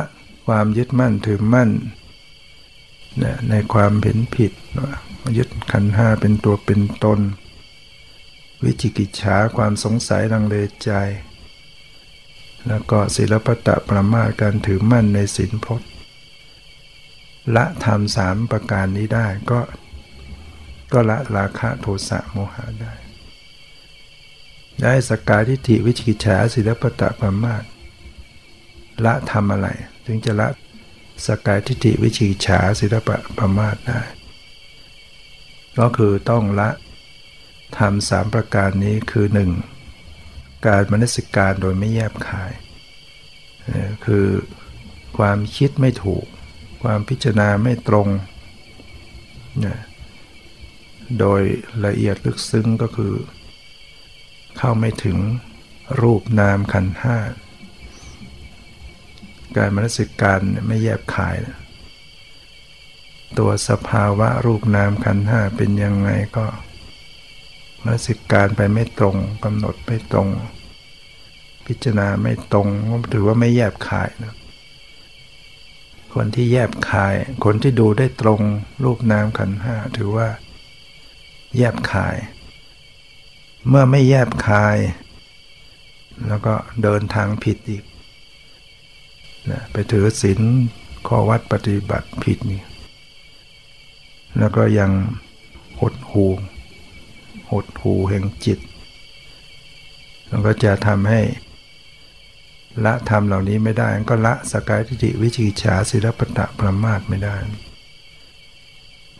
[0.48, 1.70] ความยึดมั่นถือมั่น
[3.50, 4.52] ในความเห็นผิด
[5.38, 7.20] ยึดขันห้าเป็นตัวเป็นตน
[8.63, 10.91] วิจิกิจฉาความสงสัยลังเลใจ
[12.67, 15.89] แล้วก็ศีลปตะประมาทการถือมั่นในศีลพจน์
[17.56, 19.60] ละธรรมสามประการนี้ได้ก็
[20.93, 22.93] ก็ละราคะโทสะโมหะได้
[24.82, 27.63] ได้สกายทิฏฐิวิจิกิจฉาศิลปตะประมาท
[29.06, 29.67] ละทำอะไร
[30.06, 30.48] ถึงจะละ
[31.28, 34.02] สกายทิฏฐิวิจิกิจฉาศิลปะประมาทได้
[35.80, 36.70] ก็คือต้องละ
[37.77, 39.51] ทำสามประการนี้คือหนึ่ง
[40.67, 42.51] การมนสิการโดยไม่แยบคาย
[44.06, 44.25] คือ
[45.17, 46.25] ความคิดไม่ถูก
[46.84, 48.08] ความพิจารณาไม่ตรง
[51.19, 51.41] โดย
[51.86, 53.13] ละเอียดลึกซึ้งก็คือ
[54.58, 55.17] เข้าไม่ถึง
[56.01, 57.17] รูปนามขันห้า
[59.58, 61.36] การมนสิการไม่แยบขาย
[63.39, 66.45] ตัวสภาวะรูปนามขันห้าเป็นยังไงก็
[67.85, 70.27] มนสิการไปไม่ตรงกำหนดไม่ตรง
[71.65, 74.35] พิจารณาไม่ตรงก็ถือว่าไม่แยบขายนะ
[76.13, 78.41] คนที่แยบขาย คนที่ดูได้ตรง
[78.83, 80.27] รูปนามขันห้าถือว่า
[81.57, 82.17] แยบขาย
[83.67, 84.77] เมื่อไม่แยบคาย
[86.27, 87.83] แล้วก็เดินทางผิดอีก
[89.49, 90.39] นะไปถือศีล
[91.07, 92.61] ข้อวัดปฏิบัติผิดนี่
[94.39, 94.91] แล้วก็ยัง
[95.79, 96.25] หดหู
[97.51, 98.60] หดหูแห่งจิต
[100.27, 101.21] แล้วก็จะทำให้
[102.86, 107.36] ละธรรมเหล่านี้ไม่ได้ก็ละสกายทิฏฐิวิจิฉาศิลปตะประมาทไม่ได้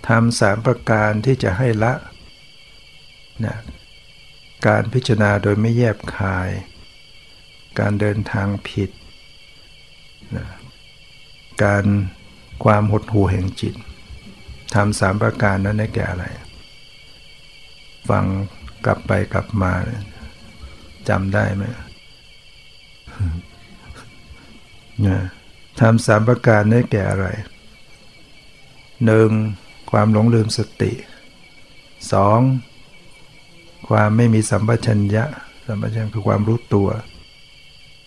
[0.08, 1.94] ทำสามประการที่จะให้ละ
[3.46, 3.58] นะ
[4.68, 6.50] การพิจารณาโดยไม่แยบคาย
[7.80, 8.90] การเดินทางผิด
[11.64, 11.86] การ
[12.64, 13.76] ความหดหู่แห่งจิต
[14.76, 16.26] ทำสามประการนั้นได้แก่อะไร
[18.10, 18.26] ฟัง
[18.86, 19.72] กลับไปกลับมา
[21.10, 21.64] จำได้ไหม
[25.80, 27.28] ทำสามประการได้แก่อะไร
[29.06, 29.30] หนึ่ง
[29.92, 30.94] ความหลงลืมสติ
[32.14, 32.40] สอง
[33.90, 35.26] ความไม่มีสัมปชัญญะ
[35.66, 36.90] สัมปชัญญะคือความรู้ตัว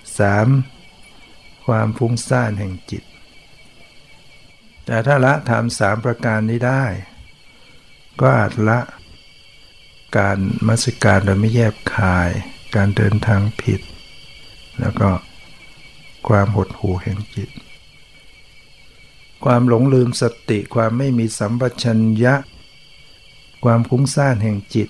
[0.04, 1.66] 3.
[1.66, 3.04] ความฟุ้งซ่านแห่งจิต
[4.86, 6.84] แต่ถ้าละทำสามประการนี้ได้
[8.20, 8.78] ก็อาจละ
[10.16, 12.30] การมัสการโดยไม่แยบคาย
[12.76, 13.80] การเดินทางผิด
[14.80, 15.10] แล้วก็
[16.28, 17.50] ความหดหู่แห่งจิต
[19.44, 22.34] ความหลงลืมสติความไม่มีสัมปชัญญะ
[23.64, 24.88] ความคุ้งซ่านแห่งจิต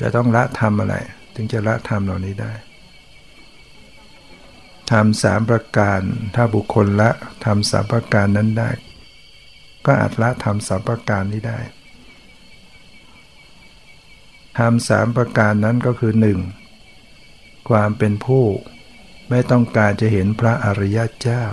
[0.00, 0.94] จะต้องละทำอะไร
[1.34, 2.52] ถึงจะละทำเหล่านี้ได้
[4.92, 6.00] ทำสามประการ
[6.34, 7.10] ถ้าบุคคลละ
[7.44, 8.70] ทำสามประการนั้นได้
[9.86, 11.58] ก็อาจละทำสามประการนี้ได้
[14.58, 16.40] ทำสามประการนั้นก็คือหนึ่ง
[17.68, 18.44] ความเป็นผู้
[19.30, 21.44] ไม่ต้องการจะเห็นพระอริยเจ้า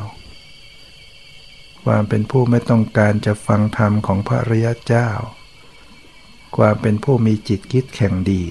[1.86, 5.10] ความเป็นผู้ไม่ต้องการจะฟังธรรมของพระอริยเจ้า
[6.58, 8.44] ความเป็นผู้มีจิตคิดแข่งดี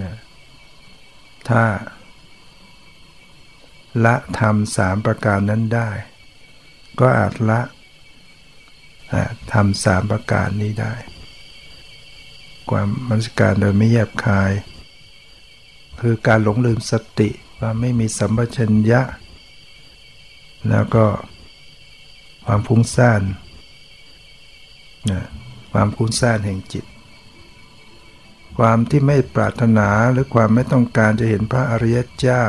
[0.00, 0.14] นะ
[1.48, 1.64] ถ้า
[4.04, 5.90] ละธรรมสามประการนั้นได้
[7.00, 7.60] ก็อาจละ
[9.52, 10.94] ทำสามประการนี้ได้
[12.70, 14.52] ความมัสการโดยไม่แยบคาย
[16.00, 19.02] คือการหลงลืมสติความไม่มีสัมปชัญญะ
[20.68, 21.06] แล้วก็
[22.44, 23.22] ความฟุ้งซ่าน
[25.10, 25.20] นะ
[25.72, 26.84] ความฟุ้งซ่านแห่งจิต
[28.58, 32.44] ความที่ไม่ปรารถนาหรือความไม่ต้องการจะเห็นพระอริยเจ้า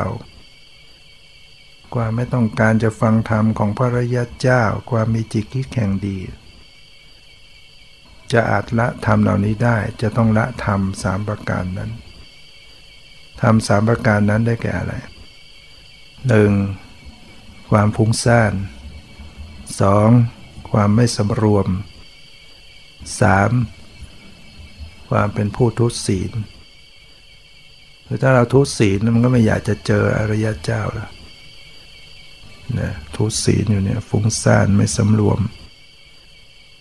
[1.95, 6.17] ความไม่ต้องการจะฟังธรรมของพระอริยเจ้า ความมีจิตที่แข็งดี
[8.33, 11.91] จะอาจละธรรมเหล่านี้ได้จะต้องละธรรมสามประการนั้น
[13.41, 14.93] ธรรมสามประการนั้นได้แก่อะไร
[16.27, 16.51] หนึ่ง
[17.69, 18.53] ความฟุ้งซ่าน
[19.81, 20.09] สอง
[20.71, 21.67] ความไม่สำรวม
[23.21, 23.51] สาม
[25.09, 26.31] ความเป็นผู้ทุศีล
[28.05, 31.11] คือถ้าเราทุศีลมันก็ไม่อยากจะเจออริยเจ้าแล้ว
[32.79, 35.39] นะทุศีลอยู่เนี่ยฟุ้งซ่านไม่สำรวม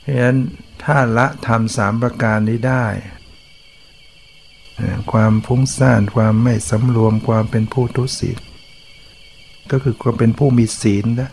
[0.01, 0.39] เพราะฉะนั้น
[0.85, 2.87] ถ้าละทำสามประการนี้ได้
[5.13, 8.39] ความฟุ้งซ่านความไม่สำรวมความเป็นผู้ทุศีล
[9.71, 11.31] ก็คือความเป็นผู้มีศีลนะ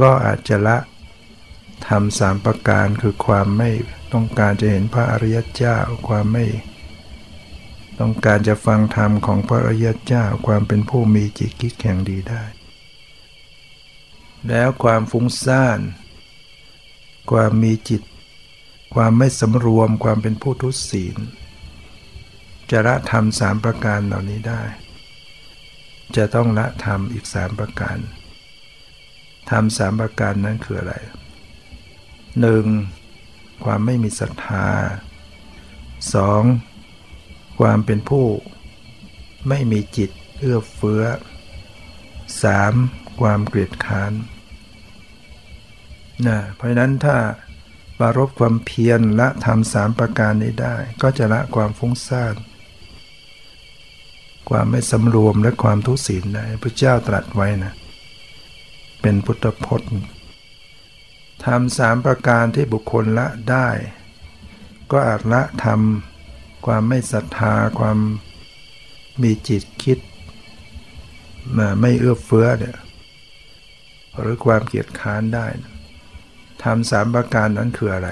[0.00, 0.78] ก็อาจจะละ
[1.88, 3.70] ทำสามประการคือความไม่
[4.12, 5.76] ต้องการจะเห็นพระอริยเจ้า
[6.08, 6.46] ความไม่
[8.00, 12.42] ต้องการจะฟังธรรมของพระอริยเจ้า ความเป็นผู้มีจิตคิดแข็งดีได้
[14.48, 15.78] แล้วความฟุ้งซ่าน
[17.30, 18.02] ความมีจิต
[18.94, 21.16] ความไม่สำรวมความเป็นผู้ทุศีล
[22.70, 24.62] จะละธรรมสามประการเหล่านี้ได้
[26.16, 27.98] จะต้องละธรรมอีกสามประการ
[29.50, 30.94] ธรรมสามประการนั้นคืออะไร
[32.40, 32.66] หนึ่ง
[33.64, 34.68] ความไม่มีศรัทธา
[36.32, 37.60] 2.
[37.60, 38.26] ความเป็นผู้
[39.48, 41.04] ไม่มีจิตเอื้อเฟื้อ
[42.52, 43.20] 3.
[43.20, 44.12] ความเกลียดค้าน
[46.26, 47.16] นะเพราะนั้นถ้า
[47.98, 52.34] ปารบความเพียรละทำสามประการนี้ได้ ก็จะละความฟุ้งซ่าน
[54.48, 57.72] ความไม่สำรวมและความทุศีลได้พระเจ้าตรัสไว้นะ
[59.02, 59.92] เป็นพุทธพจน์
[61.44, 63.68] ทำสามประการที่บุคคลละได้
[64.92, 67.98] ก็อาจละทำความไม่ศรัทธาความ
[69.22, 69.98] มีจิตคิด
[71.80, 72.76] ไม่เอื้อเฟื้อเนี่ย
[74.18, 75.46] หรือความเกียดค้านได้
[76.64, 78.08] ทำสามประการนั้นคืออะไร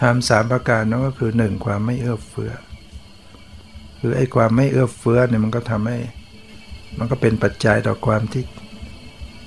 [0.00, 2.52] ทำสามประการนั้นก็คือหนึ่งความไม่เอื้อเฟื้อ
[4.00, 5.98] คือไอ้ความไม่เอื้อเฟื้อเนี่ยมันก็ทำให้
[6.98, 8.44] มันก็เป็นปัจจัยต่อความที่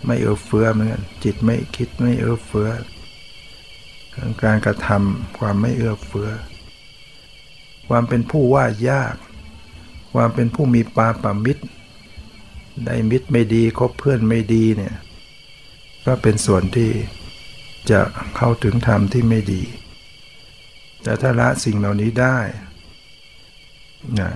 [0.06, 2.70] ไม่เอื้อเฟื้อเหมือนกันจิตไม่คิดไม่เอื้อเฟื้อ
[4.44, 6.30] การกระทำความไม่เอื้อเฟื้อ
[7.88, 9.16] ความเป็นผู้ว่ายาก
[10.14, 11.64] ความเป็นผู้มีปาปามิตร
[12.86, 14.96] ได้มิตรไม่ดีคบเพื่อนไม่ดีเนี่ย
[16.06, 16.90] ก็เป็นส่วนที่
[17.92, 18.02] จะ
[18.36, 19.64] เข้าถึงธรรมที่ไม่ดี
[21.04, 22.40] แต่ถ้าละสิ่งเหล่านี้ได้
[24.20, 24.32] นะ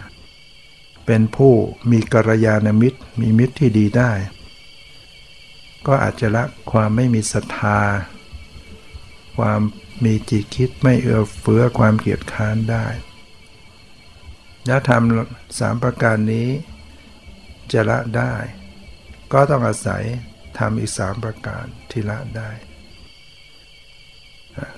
[1.06, 1.54] เป็นผู้
[1.92, 4.12] มีกัลยาณมิตร มีมิตรที่ดีได้
[5.88, 7.80] ก็อาจจะละความไม่มีศรัทธา
[9.38, 9.62] ความ
[10.06, 12.86] มีจิตคิดไม่เอื้อเฟื้อความเกียดค้านได้
[14.66, 16.48] แล้วทำสามประการนี้
[17.72, 18.34] จะละได้
[19.34, 20.04] ก็ต้องอาศัย
[20.58, 22.50] ทำอีกสามประการที่ละได้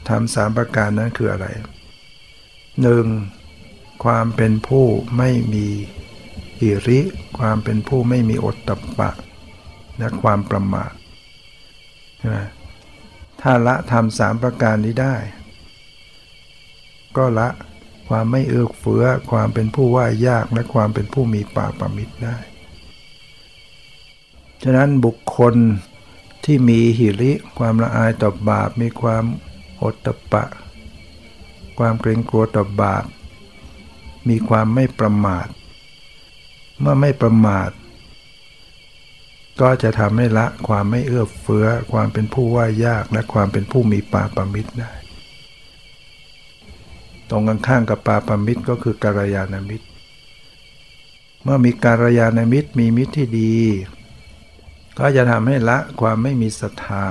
[0.09, 1.47] ทำสามประการนั้นคืออะไร
[2.81, 3.05] หนึ่ง
[4.03, 4.85] ความเป็นผู้
[5.17, 5.67] ไม่มี
[6.61, 6.99] อิริ
[7.39, 8.69] ความเป็นผู้ไม่มีอดต
[8.99, 9.11] ปะ
[9.97, 10.91] และความประมาท
[13.41, 15.15] ถ้าละทำสามประการนี้ได้
[17.17, 17.49] ก็ละ
[18.07, 22.37] ความไม่เอื้อเฟื้อ ความเป็นผู้ว่ายากและความเป็นผู้มีป่าประมิตรได้
[24.63, 25.55] ฉะนั้นบุคคล
[26.45, 29.23] ที่มีหิริ ความละอายต่อบาปมีความ
[29.83, 30.43] อตะปะ
[31.77, 33.05] ความเกรงกลัวต่อบาป
[34.29, 35.47] มีความไม่ประมาท
[36.79, 37.69] เมื่อไม่ประมาท
[39.61, 44.93] ก็จะทำให้ละความไม่เอื้อเฟื้อ ความเป็นผู้ว่ายากและความเป็นผู้มีปาปมิตรได้
[47.29, 49.87] ตรงกันข้างกับปาปมิตรก็คือการยานามิตร
[51.43, 53.55] เมื่อมีการยานามิตรมีมิตรที่ดี
[54.99, 57.05] ก็จะทำให้ละความไม่มีศรัทธา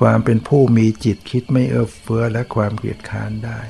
[0.00, 3.60] ความเป็นผู้มีจิตคิดไม่เอื้อเฟื้อและความเกลียดค้านได้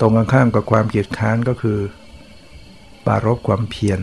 [0.00, 1.80] ตรงกันข้ามกับความเกลียดค้านก็คือ
[3.06, 4.00] ปารบความเพียร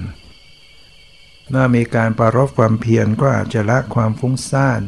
[1.49, 4.81] เมื่อมีการปารบความเพียรก็อาจจะละความฟุ้งซ่าน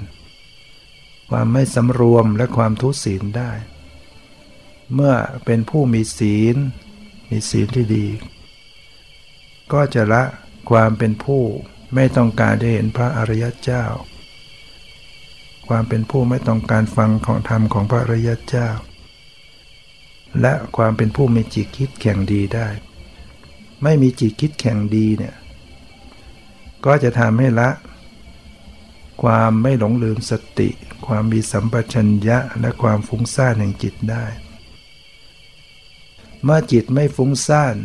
[1.30, 3.52] ความไม่สำรวมและความทุศีลได้
[4.94, 5.14] เมื่อ
[5.46, 6.56] เป็นผู้มีศีล
[7.30, 8.08] มีศีลที่ดี
[9.74, 10.24] ก็จะละ
[10.70, 11.44] ความเป็นผู้
[11.96, 13.86] ไม่ต้องการได้เห็นพระอริยเจ้า
[15.70, 18.70] ความเป็นผู้ไม่ต้องการฟังของธรรมของพระริยเจ้า
[20.42, 22.68] และความเป็นผู้มีจิตคิดแข่งดีได้
[23.84, 25.36] ไม่มีจิตคิดแข่งดีเนี่ย
[26.86, 27.70] ก็จะทำให้ละ
[29.24, 30.70] ความไม่หลงลืมสติ
[31.08, 34.26] ความมีสัมปชัญญะและความฟุ้งซ่านแห่งจิตได้
[36.44, 37.76] เมื่อจิตไม่ฟุ้งซ่าน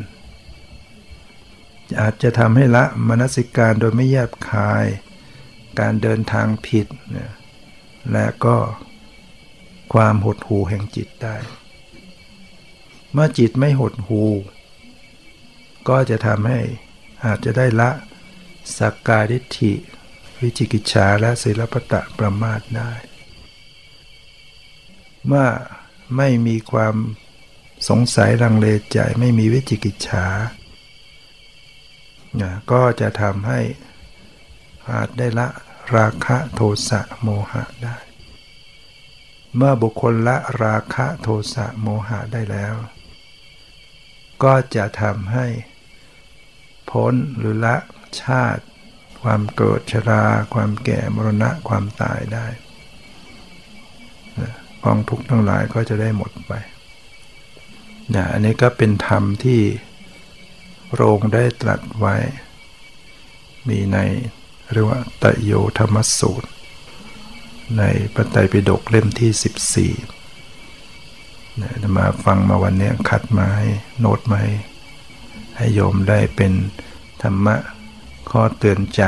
[2.00, 4.86] อาจจะทำให้ละมนสิการโดยไม่แยบคาย
[5.80, 7.30] การเดินทางผิดเนี่ย
[8.12, 8.56] และก็
[9.92, 11.36] ความหดหู่แห่งจิตได้
[13.12, 14.22] เมื่อจิตไม่หดหู
[15.88, 16.60] ก็จะทำให้
[17.24, 17.90] อาจจะได้ละ
[18.78, 19.72] สักกายทิฏฐิ
[20.40, 22.92] วิจิกิจฉาและศิลปตะประมาทได้
[25.26, 25.46] เมื่อ
[26.16, 26.94] ไม่มีความ
[27.88, 30.26] สงสัยลังเลใจไม่มีวิจิกิจฉา
[32.72, 33.60] ก็จะทำให้
[34.90, 35.48] อาจได้ละ
[35.96, 37.96] ราคะโทสะโมหะได้
[39.56, 42.74] เมื่อบุคคลละราคะโทสะโมหะได้แล้ว
[44.42, 45.46] ก็จะทำให้
[46.90, 47.76] พ้นหรือละ
[48.22, 48.64] ชาติ
[49.22, 50.24] ความเกิดชรา
[50.54, 52.46] ความแก่มรณะความตายได้
[54.84, 56.52] กองทุกข์ทั้งหลายก็จะได้หมดไป
[58.14, 59.60] นะอันนี้ก็เป็นธรรมที่
[60.94, 62.16] โรงได้ตรัสไว้
[63.68, 63.98] มีใน
[64.72, 66.48] เรียกว่าตโยธรรมสูตร
[67.78, 67.82] ใน
[68.14, 73.66] ปไตยปิฎกเล่มที่ 14นะมาฟังมาวันนี้คัดมาให้
[74.00, 74.52] โน้ตมาให้
[75.56, 76.52] ให้โยมได้เป็น
[77.22, 77.56] ธรรมะ
[78.30, 79.02] ข้อเตือนใจ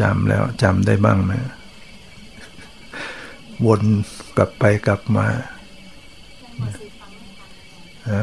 [0.00, 1.32] จำแล้วจำได้บ้างไหม
[3.66, 3.82] วน
[4.36, 5.26] กลับไปกลับมา
[8.10, 8.22] ฮะ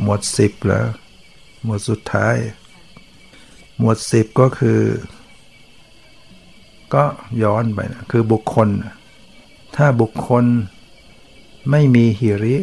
[0.00, 0.86] หมวดสิบแล้ว
[1.64, 2.36] หมวดสุดท้าย
[3.78, 4.80] หมวดสิบก็คือ
[6.94, 7.04] ก็
[7.42, 8.68] ย้อนไปนะคือบุคคล
[9.76, 10.44] ถ้าบุคคล
[11.70, 12.56] ไม่มีหิริ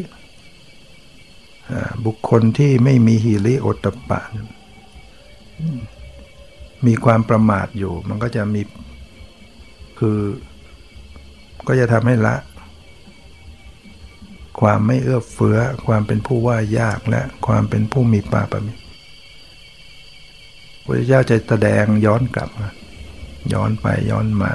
[2.05, 4.21] บุคคลที่ไม่มีหิริโอตตปะ
[6.85, 8.61] มีความประมาทอยู่ มันก็จะมี
[9.99, 10.19] คือ
[11.67, 12.35] ก็จะทำให้ละ
[14.61, 15.57] ความไม่เอื้อเฟื้อ
[15.87, 18.73] ความเป็นผู้ว่ายากและความเป็นผู้มีปาปมิ
[20.91, 22.49] พระเจ้าจะแสดงย้อนกลับ
[23.53, 24.53] ย้อนไปย้อนมา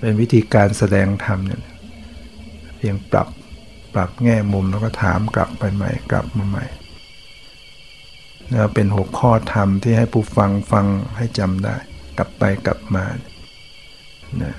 [0.00, 1.62] เป็นวิธีการแสดงธรรมเนี่ย
[2.76, 3.28] เพียงปรับ
[3.94, 6.66] ปรับแง่มุมแล้วก็ถามกลับไปใหม่กลับมาใหม่
[8.52, 11.76] นะเป็นหกข้อธรรมที่ให้ผู้ฟังฟังให้จำได้
[12.18, 13.04] กลับไปกลับมา
[14.38, 14.52] เนะ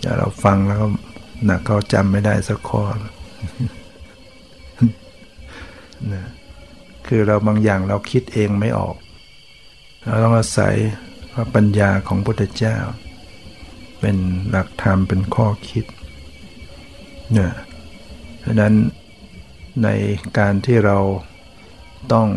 [0.00, 0.86] อย่าเราฟังแล้วก็
[1.44, 2.82] หนักเขาจำไม่ได้สักข้อ
[6.12, 6.24] นะ
[7.06, 8.96] คือเราบางอย่างเราคิดเองไม่ออก
[10.04, 10.74] เราต้องอาศัย
[11.32, 12.76] พระปัญญาของพุทธเจ้า
[14.00, 14.16] เป็น
[14.50, 15.84] หลักธรรมเป็นข้อคิด
[17.32, 17.52] เนี่ย
[18.40, 18.74] เพราะนั้น
[19.82, 19.88] ใน
[20.38, 20.98] การที่เรา
[22.12, 22.28] ต้อง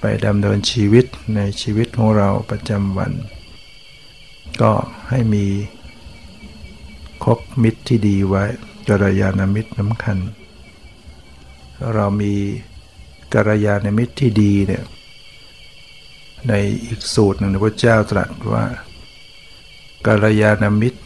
[0.00, 1.06] ไปดำเนินชีวิต
[1.36, 3.12] ในชีวิตของเราประจำวัน
[4.62, 4.72] ก็
[5.10, 5.46] ให้มี
[7.24, 8.44] คบมิตรที่ดีไว้
[8.88, 10.18] กรยาณมิตรสำคัญ
[11.94, 12.34] เรามี
[13.34, 14.82] กรยาณมิตรที่ดีเนี่ย
[16.48, 18.64] ในอีกสูตรหนึ่งพระเจ้าตรัสว่า
[20.06, 21.00] กัลยาณมิตร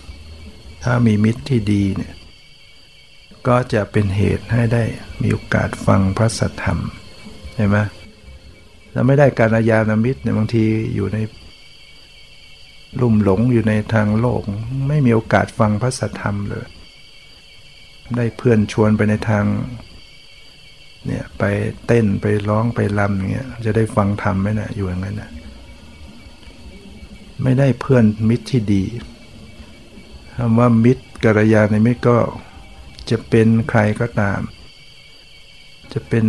[0.84, 2.14] ถ้ามีมิตรที่ดีเนี่ย
[3.48, 4.82] ก็จะเป็นเหตุให้ได้
[5.22, 6.78] มีโอกาสฟังพระสัทธรรม
[7.54, 7.76] ใช่ไหม
[8.92, 10.64] ถ้าไม่ได้การยาณมิตรเนี่ยบางที
[10.94, 11.18] อยู่ใน
[13.00, 14.42] ลุ่มหลงอยู่ในทางโลก
[14.88, 16.66] ไม่มีโอกาสฟังพระสัทธรรมเลย
[18.16, 19.44] ได้เพื่อนชวนไปในทาง
[21.06, 21.44] เนี่ยไป
[21.86, 25.30] เต้นไปร้องไปรำอย่างเงี้ยจะได้ฟังธรรมไหมนะ่ะอยู่อย่างนั้นนะ
[27.42, 28.84] ไม่ได้เพื่อนมิตรที่ดี
[30.36, 32.16] คำว่ามิตรกัลยาณมิตรก็
[33.10, 34.40] จะเป็นใครก็ตาม
[35.92, 36.26] จะเป็น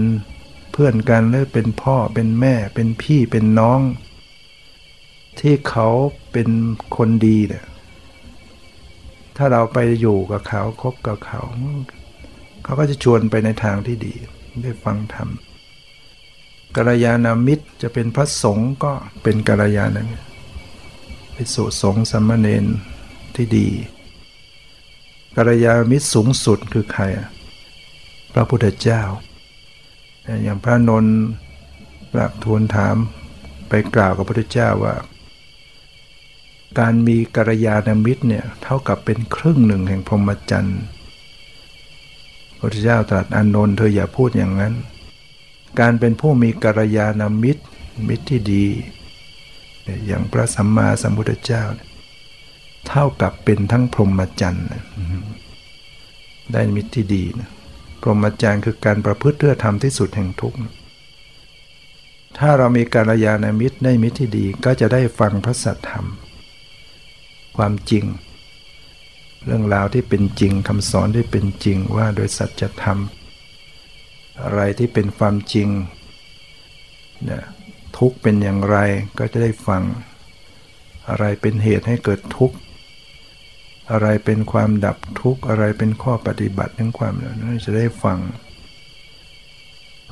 [0.72, 3.80] เพื่อนกันหรือเป็นพ่อเป็นแม่เป็นพี่เป็นน้อง
[5.40, 5.88] ที่เขา
[6.32, 6.50] เป็น
[6.98, 7.66] คนดีเนี่ย
[9.38, 11.42] ถ้าเราไปอยู่กับเขาคบกับเขา
[12.64, 14.16] เขาก็จะชวนไปในทางที่ดี
[14.64, 15.30] ได้ฟังธรรม
[16.76, 18.94] กัลยาณมิตรจะเป็นพระสงฆ์ก็
[19.24, 20.26] เป็นกัลยาณมิตร
[21.34, 22.66] ไปสู่สงฆ์สัมมาเนน
[23.36, 23.68] ที่ดี
[25.36, 27.04] กัลยาณมิตรสูงสุดคือใคร
[28.34, 29.02] พระพุทธเจ้า
[30.44, 31.18] อย่างพระนนท์
[32.14, 32.96] กราบทูลถาม
[33.70, 34.96] ไปกล่าวกับพระพุทธเจ้าว่า
[36.80, 40.82] การมีกัลยาณมิตรเนี่ยเท่ากับเป็นครึ่งหนึ่งแห่งพรหมจรรย์
[42.60, 44.74] พระเจ้าตรัสอานนท์เธออย่าพูดอย่างนั้น
[45.80, 47.64] การเป็นผู้มีกัลยาณมิตร
[48.08, 48.66] มิตรที่ดี
[50.06, 51.64] อย่างพระสัมมาสัมพุทธเจ้า
[52.88, 54.68] เท่ากับเป็นทั้งพรหมจรรย์
[56.54, 57.50] ได้มิตรที่ดีนะ
[58.02, 60.58] พรหมจรรย์คือการประพฤติเพื่อทำที่สุดแห่งทุกข์
[62.38, 66.06] ถ้าเรามีกัลยาณมิตรได้มิตรที่ดีก็จะได้ฟังพระสัทธรรม
[67.58, 68.06] ความจริง
[69.48, 73.00] เรื่องราวที่เป็นจริงคำสอนที่เป็นจริงว่าโดยสัจธรรม
[74.42, 75.70] อะไรที่เป็นความจริง
[77.24, 77.44] เนี่ย
[77.98, 78.78] ทุกเป็นอย่างไร
[79.18, 79.84] ก็จะได้ฟัง
[81.10, 82.58] อะไรเป็นเหตุให้เกิดทุกข์
[83.92, 88.20] อะไรเป็นความดับทุกข์อะไรเป็นข้อปฏิบัติทั้งความนั้นจะได้ฟัง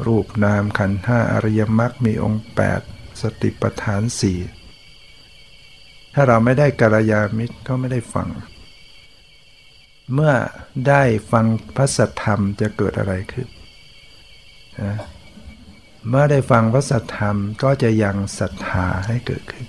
[0.06, 2.44] รูปนามขันธ์ห้าอริยมรรคมีองค์
[2.82, 4.40] 8 สติปัฏฐานสี่
[6.14, 8.28] ถ้าเราไม่ได้กัลยาณมิตรก็ไม่ได้ฟัง
[10.14, 10.34] เมื่อ
[10.88, 11.46] ได้ฟัง
[11.76, 13.48] พระสัทธรรมจะเกิดอะไรขึ้น
[14.82, 14.96] นะ
[16.10, 19.66] เมื่อได้ฟังพระสัทธรรมก็จะยังศรัทธาให้เกิดขึ้น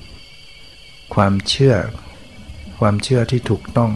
[1.15, 1.77] ความเชื่อ
[2.81, 3.93] ความเชื่อที่ถูกต้อง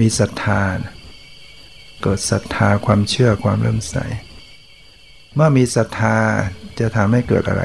[0.00, 0.60] มีศรัทธา
[2.02, 3.96] เกิดศรัทธาความเชื่อความเริ่มใส
[5.34, 6.16] เมื่อมีศรัทธา
[6.78, 7.64] จะทำให้เกิดอะไร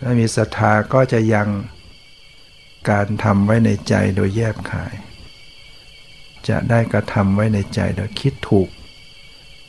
[0.00, 1.48] ถ้ามีศรัทธาก็จะยัง
[2.90, 4.94] การทำไว้ในใจโดยแยบขาย
[6.48, 8.68] จะได้กระทำไว้ในใจโดยคิดถูก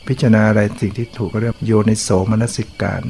[0.07, 3.03] พิจารณาอะไรสิ่งที่ถูกก็เรียกโยนิโสมนสิการ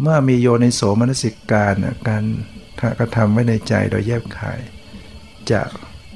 [0.00, 1.74] เมื่อมีโยนิโสมนสิการ
[2.08, 2.24] การ
[2.98, 4.60] กระทำไว้ในใจโดยแยบขาย
[5.50, 5.62] จะ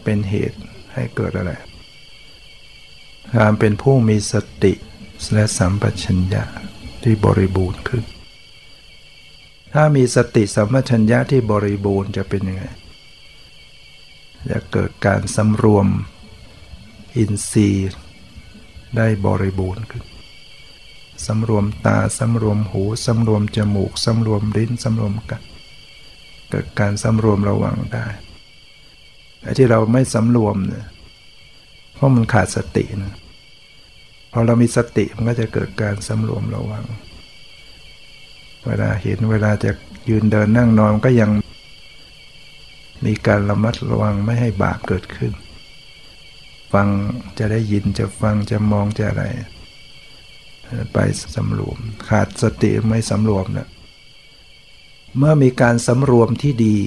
[0.04, 0.58] เป็นเหตุ
[0.94, 1.52] ให้เกิดอะไร
[3.36, 4.34] การเป็นผู้มีส
[4.64, 4.72] ติ
[5.34, 6.44] และสัมปชัญญะ
[7.02, 8.04] ที่บริบูรณ์ขึ้น
[9.74, 12.64] ถ้ามีสติสัมปชัญญะที่บริบูรณ์จะเป็นยังไง
[14.50, 15.86] จะเกิดการสำรวม
[17.16, 17.90] อินทรีย์
[18.96, 20.04] ได้บริบูรณ์ขึ้น
[21.26, 25.42] สำรวมตาสำรวมหูสำรวมจมูกสำรวมลิ้นสำรวมกัน
[26.50, 28.06] เกิดการสำรวมระวังได้
[29.42, 30.86] ไอ้ที่เราไม่สำรวมเนี่ย
[31.94, 33.14] เพราะมันขาดสตินะ
[34.32, 36.84] พอเรามีสติมันก็จะเกิดการสำรวมระวัง
[38.66, 39.70] เวลาเห็นเวลาจะ
[40.08, 41.30] ยืนเดินนั่งนอนก็ยัง
[43.04, 45.32] มีการระมัดระวังไม่ให้บาปเกิดขึ้น
[46.72, 46.88] ฟัง
[47.38, 49.24] จะได้ยินจะฟังจะมองจะอะไร
[50.92, 50.98] ไป
[51.36, 51.78] สำรวม
[52.08, 53.68] ขาดสติไม่สำรวมเนะ
[55.16, 56.78] เมื่อมีการสำรวมที่ดี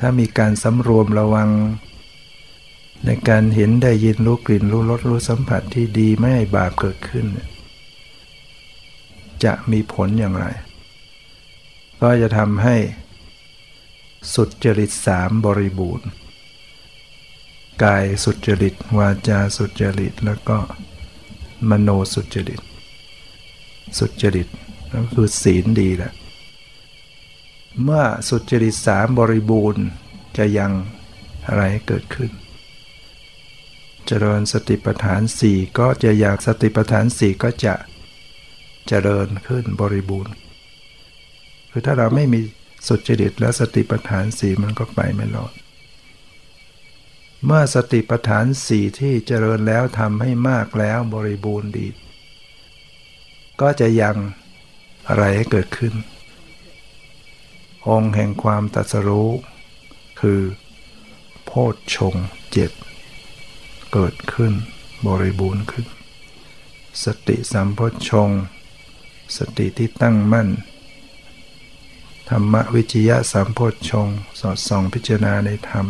[0.00, 1.50] ถ้ามีการสำรวมระวัง
[3.06, 7.26] ในการเห็นได้ยินรู้กลิ่นรู้รสรู้สัมผัสที่ดีไม่ให้บาปเกิดขึ้น
[9.44, 10.46] จะมีผลอย่างไร
[12.00, 12.76] ก็จะทำให้
[14.34, 16.08] สุดจริตสามบริบูรณ์
[17.82, 20.58] กายสุจริต วาจาสุจริต แล้วก็
[21.70, 22.60] มโนสุจริต
[23.98, 24.48] สุจริต
[24.92, 26.12] ก็คือศีลดีแหละ
[27.82, 29.84] เมื่อสุจริตสามบริบูรณ์
[30.36, 30.72] จะยัง
[31.46, 32.30] อะไรเกิดขึ้น
[34.06, 37.74] เจริญสติปัฏฐานสี่ก็จะอยากสติปัฏฐานสี่ก็จะ
[38.88, 40.34] เจริญขึ้นบริบูรณ์
[41.70, 42.40] คือถ้าเราไม่มี
[42.86, 45.52] สุจริตและสติปัฏฐานสี่มันก็ไปไม่รอด
[47.44, 51.88] เมื่อสติปัฏฐานสี่ที่เจริญแล้วทำให้มากแล้วบริบูรณ์ดี
[53.60, 54.16] ก็จะยัง
[55.08, 55.94] อะไรให้เกิดขึ้น
[57.88, 59.30] องค์แห่งความตัสรู้
[60.20, 60.40] คือ
[61.44, 62.14] โพชฌง
[62.52, 62.72] เจ็ด
[63.92, 64.52] เกิดขึ้น
[65.06, 65.86] บริบูรณ์ขึ้น
[67.04, 68.30] สติสัมโพชฌง
[69.36, 70.48] สติที่ตั้งมั่น
[72.34, 74.08] ธรรมวิจยะสัมโพชฌง
[74.40, 75.86] สอดส่องพิจารณาในธรรม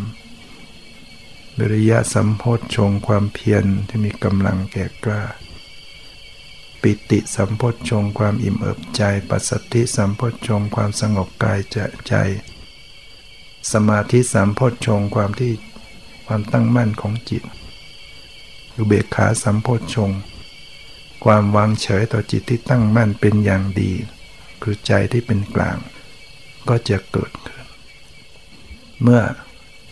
[1.59, 5.23] วิริยะสัมโพชฌงความเพียรที่มีกำลังแก่กล้า
[6.83, 11.61] ปิติสัมโพชฌงความอิ่มเอิบใจ ปัสสติสัมโพชฌงความสงบกาย
[12.09, 12.15] ใจ
[13.73, 15.53] สมาธิสัมโพชฌงความที่
[16.27, 17.43] ความตั้งมั่นของจิต
[18.77, 20.11] อุเบกขาสัมโพชฌง
[21.25, 23.93] ความวางเฉยต่อจิตที่ตั้งมั่นเป็นอย่างดี
[24.63, 25.79] คือใจที่เป็นกลาง
[26.69, 27.65] ก็จะเกิดขึ้น
[29.03, 29.23] เมื่อ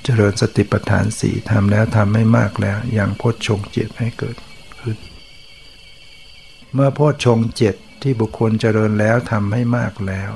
[0.05, 4.37] เจริญสติปัฏฐานสี่ทำแล้วทำไม่มากแล้ว อย่างโพชฌงเจ็ดให้เกิด
[4.81, 4.97] ขึ้น
[6.75, 10.31] เมื่อโพชฌงเจ็ดที่บุคคลเจริญแล้วทำให้มากแล้ว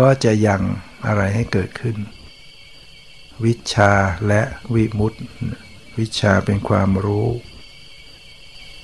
[0.00, 0.62] ก็จะยัง
[1.06, 1.96] อะไรให้เกิดขึ้น
[3.44, 3.92] วิชา
[4.28, 4.42] และ
[4.74, 5.18] วิมุตติ
[5.98, 7.28] วิชาเป็นความรู้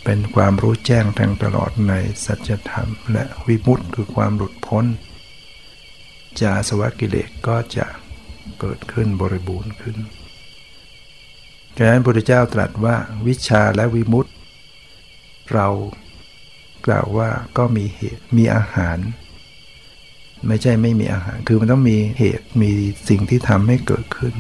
[0.05, 1.93] เป็นความรู้แจ้งแทงตลอดใน
[2.25, 4.85] สัจธรรม และวิมุตติคือความหลุดพ้น
[6.43, 7.87] จาสวกิเลสก็จะ
[8.61, 9.97] เกิดขึ้นบริบูรณ์ขึ้น
[11.77, 14.33] ดังนั้นพระพุทธเจ้าตรัสว่าวิชาและวิมุตติ
[15.53, 15.69] เรา
[16.87, 18.99] กล่าวว่าก็มีเหตุมีอาหาร
[20.47, 22.71] ไม่ใช่ไม่มีอาหาร คือมันต้องมีเหตุมี
[23.09, 24.35] สิ่งที่ทำให้เกิดขึ้น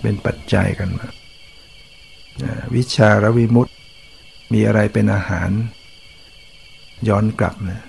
[0.00, 1.08] เป็นปัจจัยกันมา
[2.74, 3.72] วิชาและวิมุตติ
[4.52, 5.50] มีอะไรเป็นอาหาร
[7.08, 7.87] ย้อนกลับนะ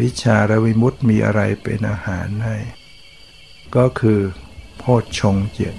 [0.00, 2.56] วิชาและวิมุตติมีอะไรเป็นอาหารให้
[3.76, 4.20] ก็คือ
[4.78, 5.74] โพชฌงเจ็ด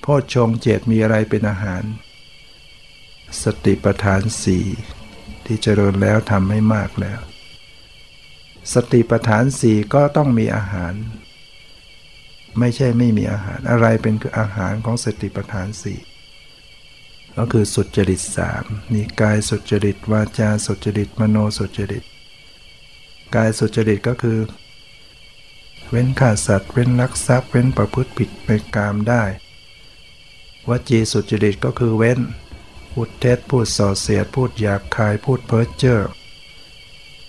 [0.00, 1.82] โพชฌงเจ็ดมีอะไรเป็นอาหาร
[3.42, 4.66] สติปัฏฐานสี่
[5.44, 7.20] ที่เจริญแล้วทำให้มากแล้ว
[8.74, 10.94] สติปัฏฐานสี่ก็ต้องมีอาหาร
[12.58, 16.00] ไม่ใช่ไม่มีอาหารอะไรเป็นคืออาหารของสติปัฏฐานสี่
[17.36, 22.04] ก็คือสุจริตสามมีกายสุจริตวาจาสุจริตมโนสุจริต
[23.34, 24.38] กายสุจริตก็คือ
[25.88, 29.24] เว้นฆ่าสัตว์ เว้นลักทรัพย์ เว้นประพฤติผิดในกามได้
[30.68, 32.20] วจีสุจริตก็คือเว้น
[32.92, 36.00] พูดเท็จพูดส่อเสียด พูดหยาบคาย พูดเพ้อเจ้อ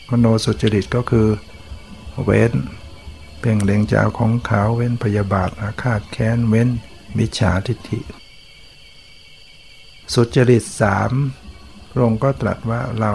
[0.10, 1.28] มโนสุจริตก็คือ
[2.24, 2.54] เว้น
[3.39, 6.70] เพ่งเล็งจะเอาของขาว เว้นพยาบาทอาฆาตแค้น เว้น
[7.18, 7.99] มิจฉาทิฏฐิ
[10.14, 11.12] สุจริตสาม
[11.91, 13.12] พระองค์ก็ตรัสว่าเรา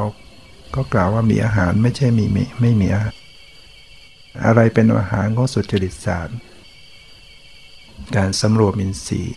[0.75, 3.15] ก็กล่าวว่ามีอาหารไม่ใช่มีไม่ไม่มีอาหาร
[4.45, 6.29] อะไรเป็นอาหารของสุจริตศาสาม
[8.17, 9.37] การสำรวมอินทรีย์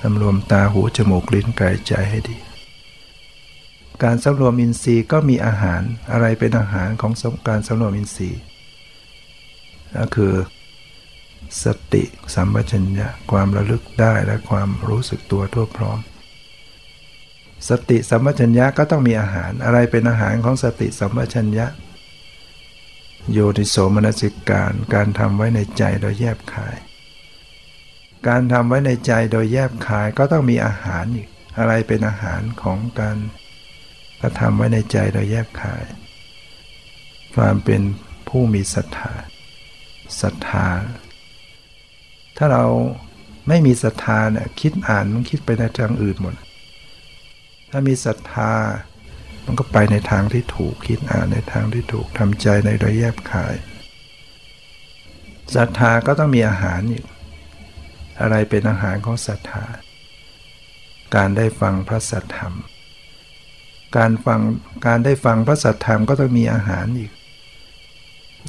[0.00, 2.36] สำรวมตาหูจมูกลิ้นกายใจให้ดี
[4.02, 5.82] การสำรวมอินทรีย์ก็มีอาหาร
[6.12, 7.12] อะไรเป็นอาหารของ
[7.48, 8.40] การสำรวมอินทรีย์
[9.96, 10.34] ก็คือ
[11.62, 12.02] สติ
[12.34, 15.98] สัมปชัญญะความระลึกได้และความรู้สึกตัวทั่วพร้อม
[17.68, 21.66] สติสัมปชัญญะก็ต้องมีอาหารอะไรเป็นอาหารของสติสัมปชัญญะ
[23.32, 26.76] โยนิโสมนสิการการทำไว้ในใจโดยแยบคาย
[28.28, 33.18] การทำไว้ในใจโดยแยบคายก็ต้องมีอาหารอีกอะไรเป็นอาหารของการ
[34.20, 35.84] กระทำไว้ในใจโดยแยบคาย
[37.34, 37.82] ความเป็น
[38.28, 39.14] ผู้มีศรัทธา
[40.20, 40.68] ศรัทธา
[42.36, 42.64] ถ้าเรา
[43.48, 46.34] ไม่มีศรัทธาเนี่ยคิดอ่านมันคิดไปในทางอื่นหมด
[47.76, 48.52] ถ้ามีศรัทธา
[49.44, 53.54] มันก็ไปในทางที่ถูกคิดอ่านในทางที่ถูกทำใจในโดยแยบขาย
[55.54, 57.04] ศรัทธาก็ต้องมีอาหารอีก
[58.20, 59.64] อะไรเป็นอาหารของศรัทธา
[61.16, 62.54] การได้ฟังพระสัทธรรม
[63.96, 64.40] การฟัง
[64.86, 67.12] การได้ฟังพระสัทธรรมก็ต้องมีอาหารอีก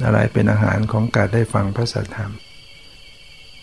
[0.04, 2.32] อะไรเป็นอาหารของการได้ฟังพระสัทธรรม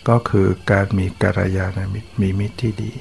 [0.08, 2.92] ก็คือการมีกัลยาณมิตรมีมิตรที่ดี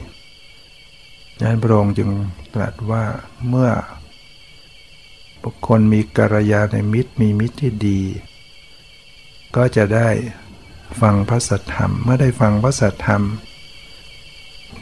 [1.43, 2.09] นั้นพระองค์จึง
[2.53, 3.03] ตรัสว่า
[3.49, 3.71] เมื่อ
[5.43, 7.99] บุคคลมีกัลยาณมิตรมีมิตรที่ดี
[9.55, 10.09] ก็จะได้
[11.01, 13.21] ฟังพระสัทธรรม เมื่อได้ฟังพระสัทธรรม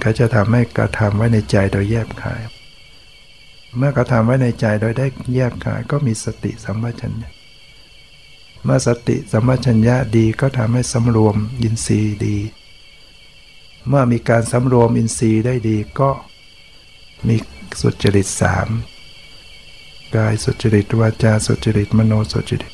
[0.03, 2.41] ก็จะทำให้กระทำไว้ในใจโดยแยบคาย
[3.77, 7.31] เมื่อกระทำไว้ในใจโดยได้แยบคาย ก็มีสติสัมปชัญญะ
[8.63, 12.37] เมื่อสติสัมปชัญญะดีก็ทำให้สำรวมอินทรีย์ดี
[13.87, 16.09] เมื่อมีการสำรวมอินทรีย์ได้ดีก็
[17.27, 17.35] มี
[17.81, 18.67] สุจริตสาม
[20.15, 22.73] กายสุจริตวาจาสุจริตมโนสุจริต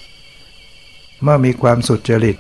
[1.24, 2.38] เมื่อมีความสุจริต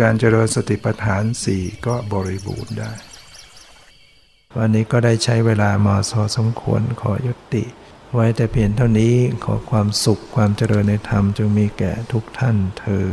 [0.00, 2.92] การเจริญสติปัฏฐานสี่ก็บริบูรณ์ได้
[4.56, 7.64] วันนี้ก็ได้ใช้เวลามาสอสมควรขอยุติ
[8.14, 9.14] ไว้แต่เพียงเท่านี้
[9.44, 13.10] ขอความสุขความเจริญในธรรมจงมีแก่ทุกท่านเทอ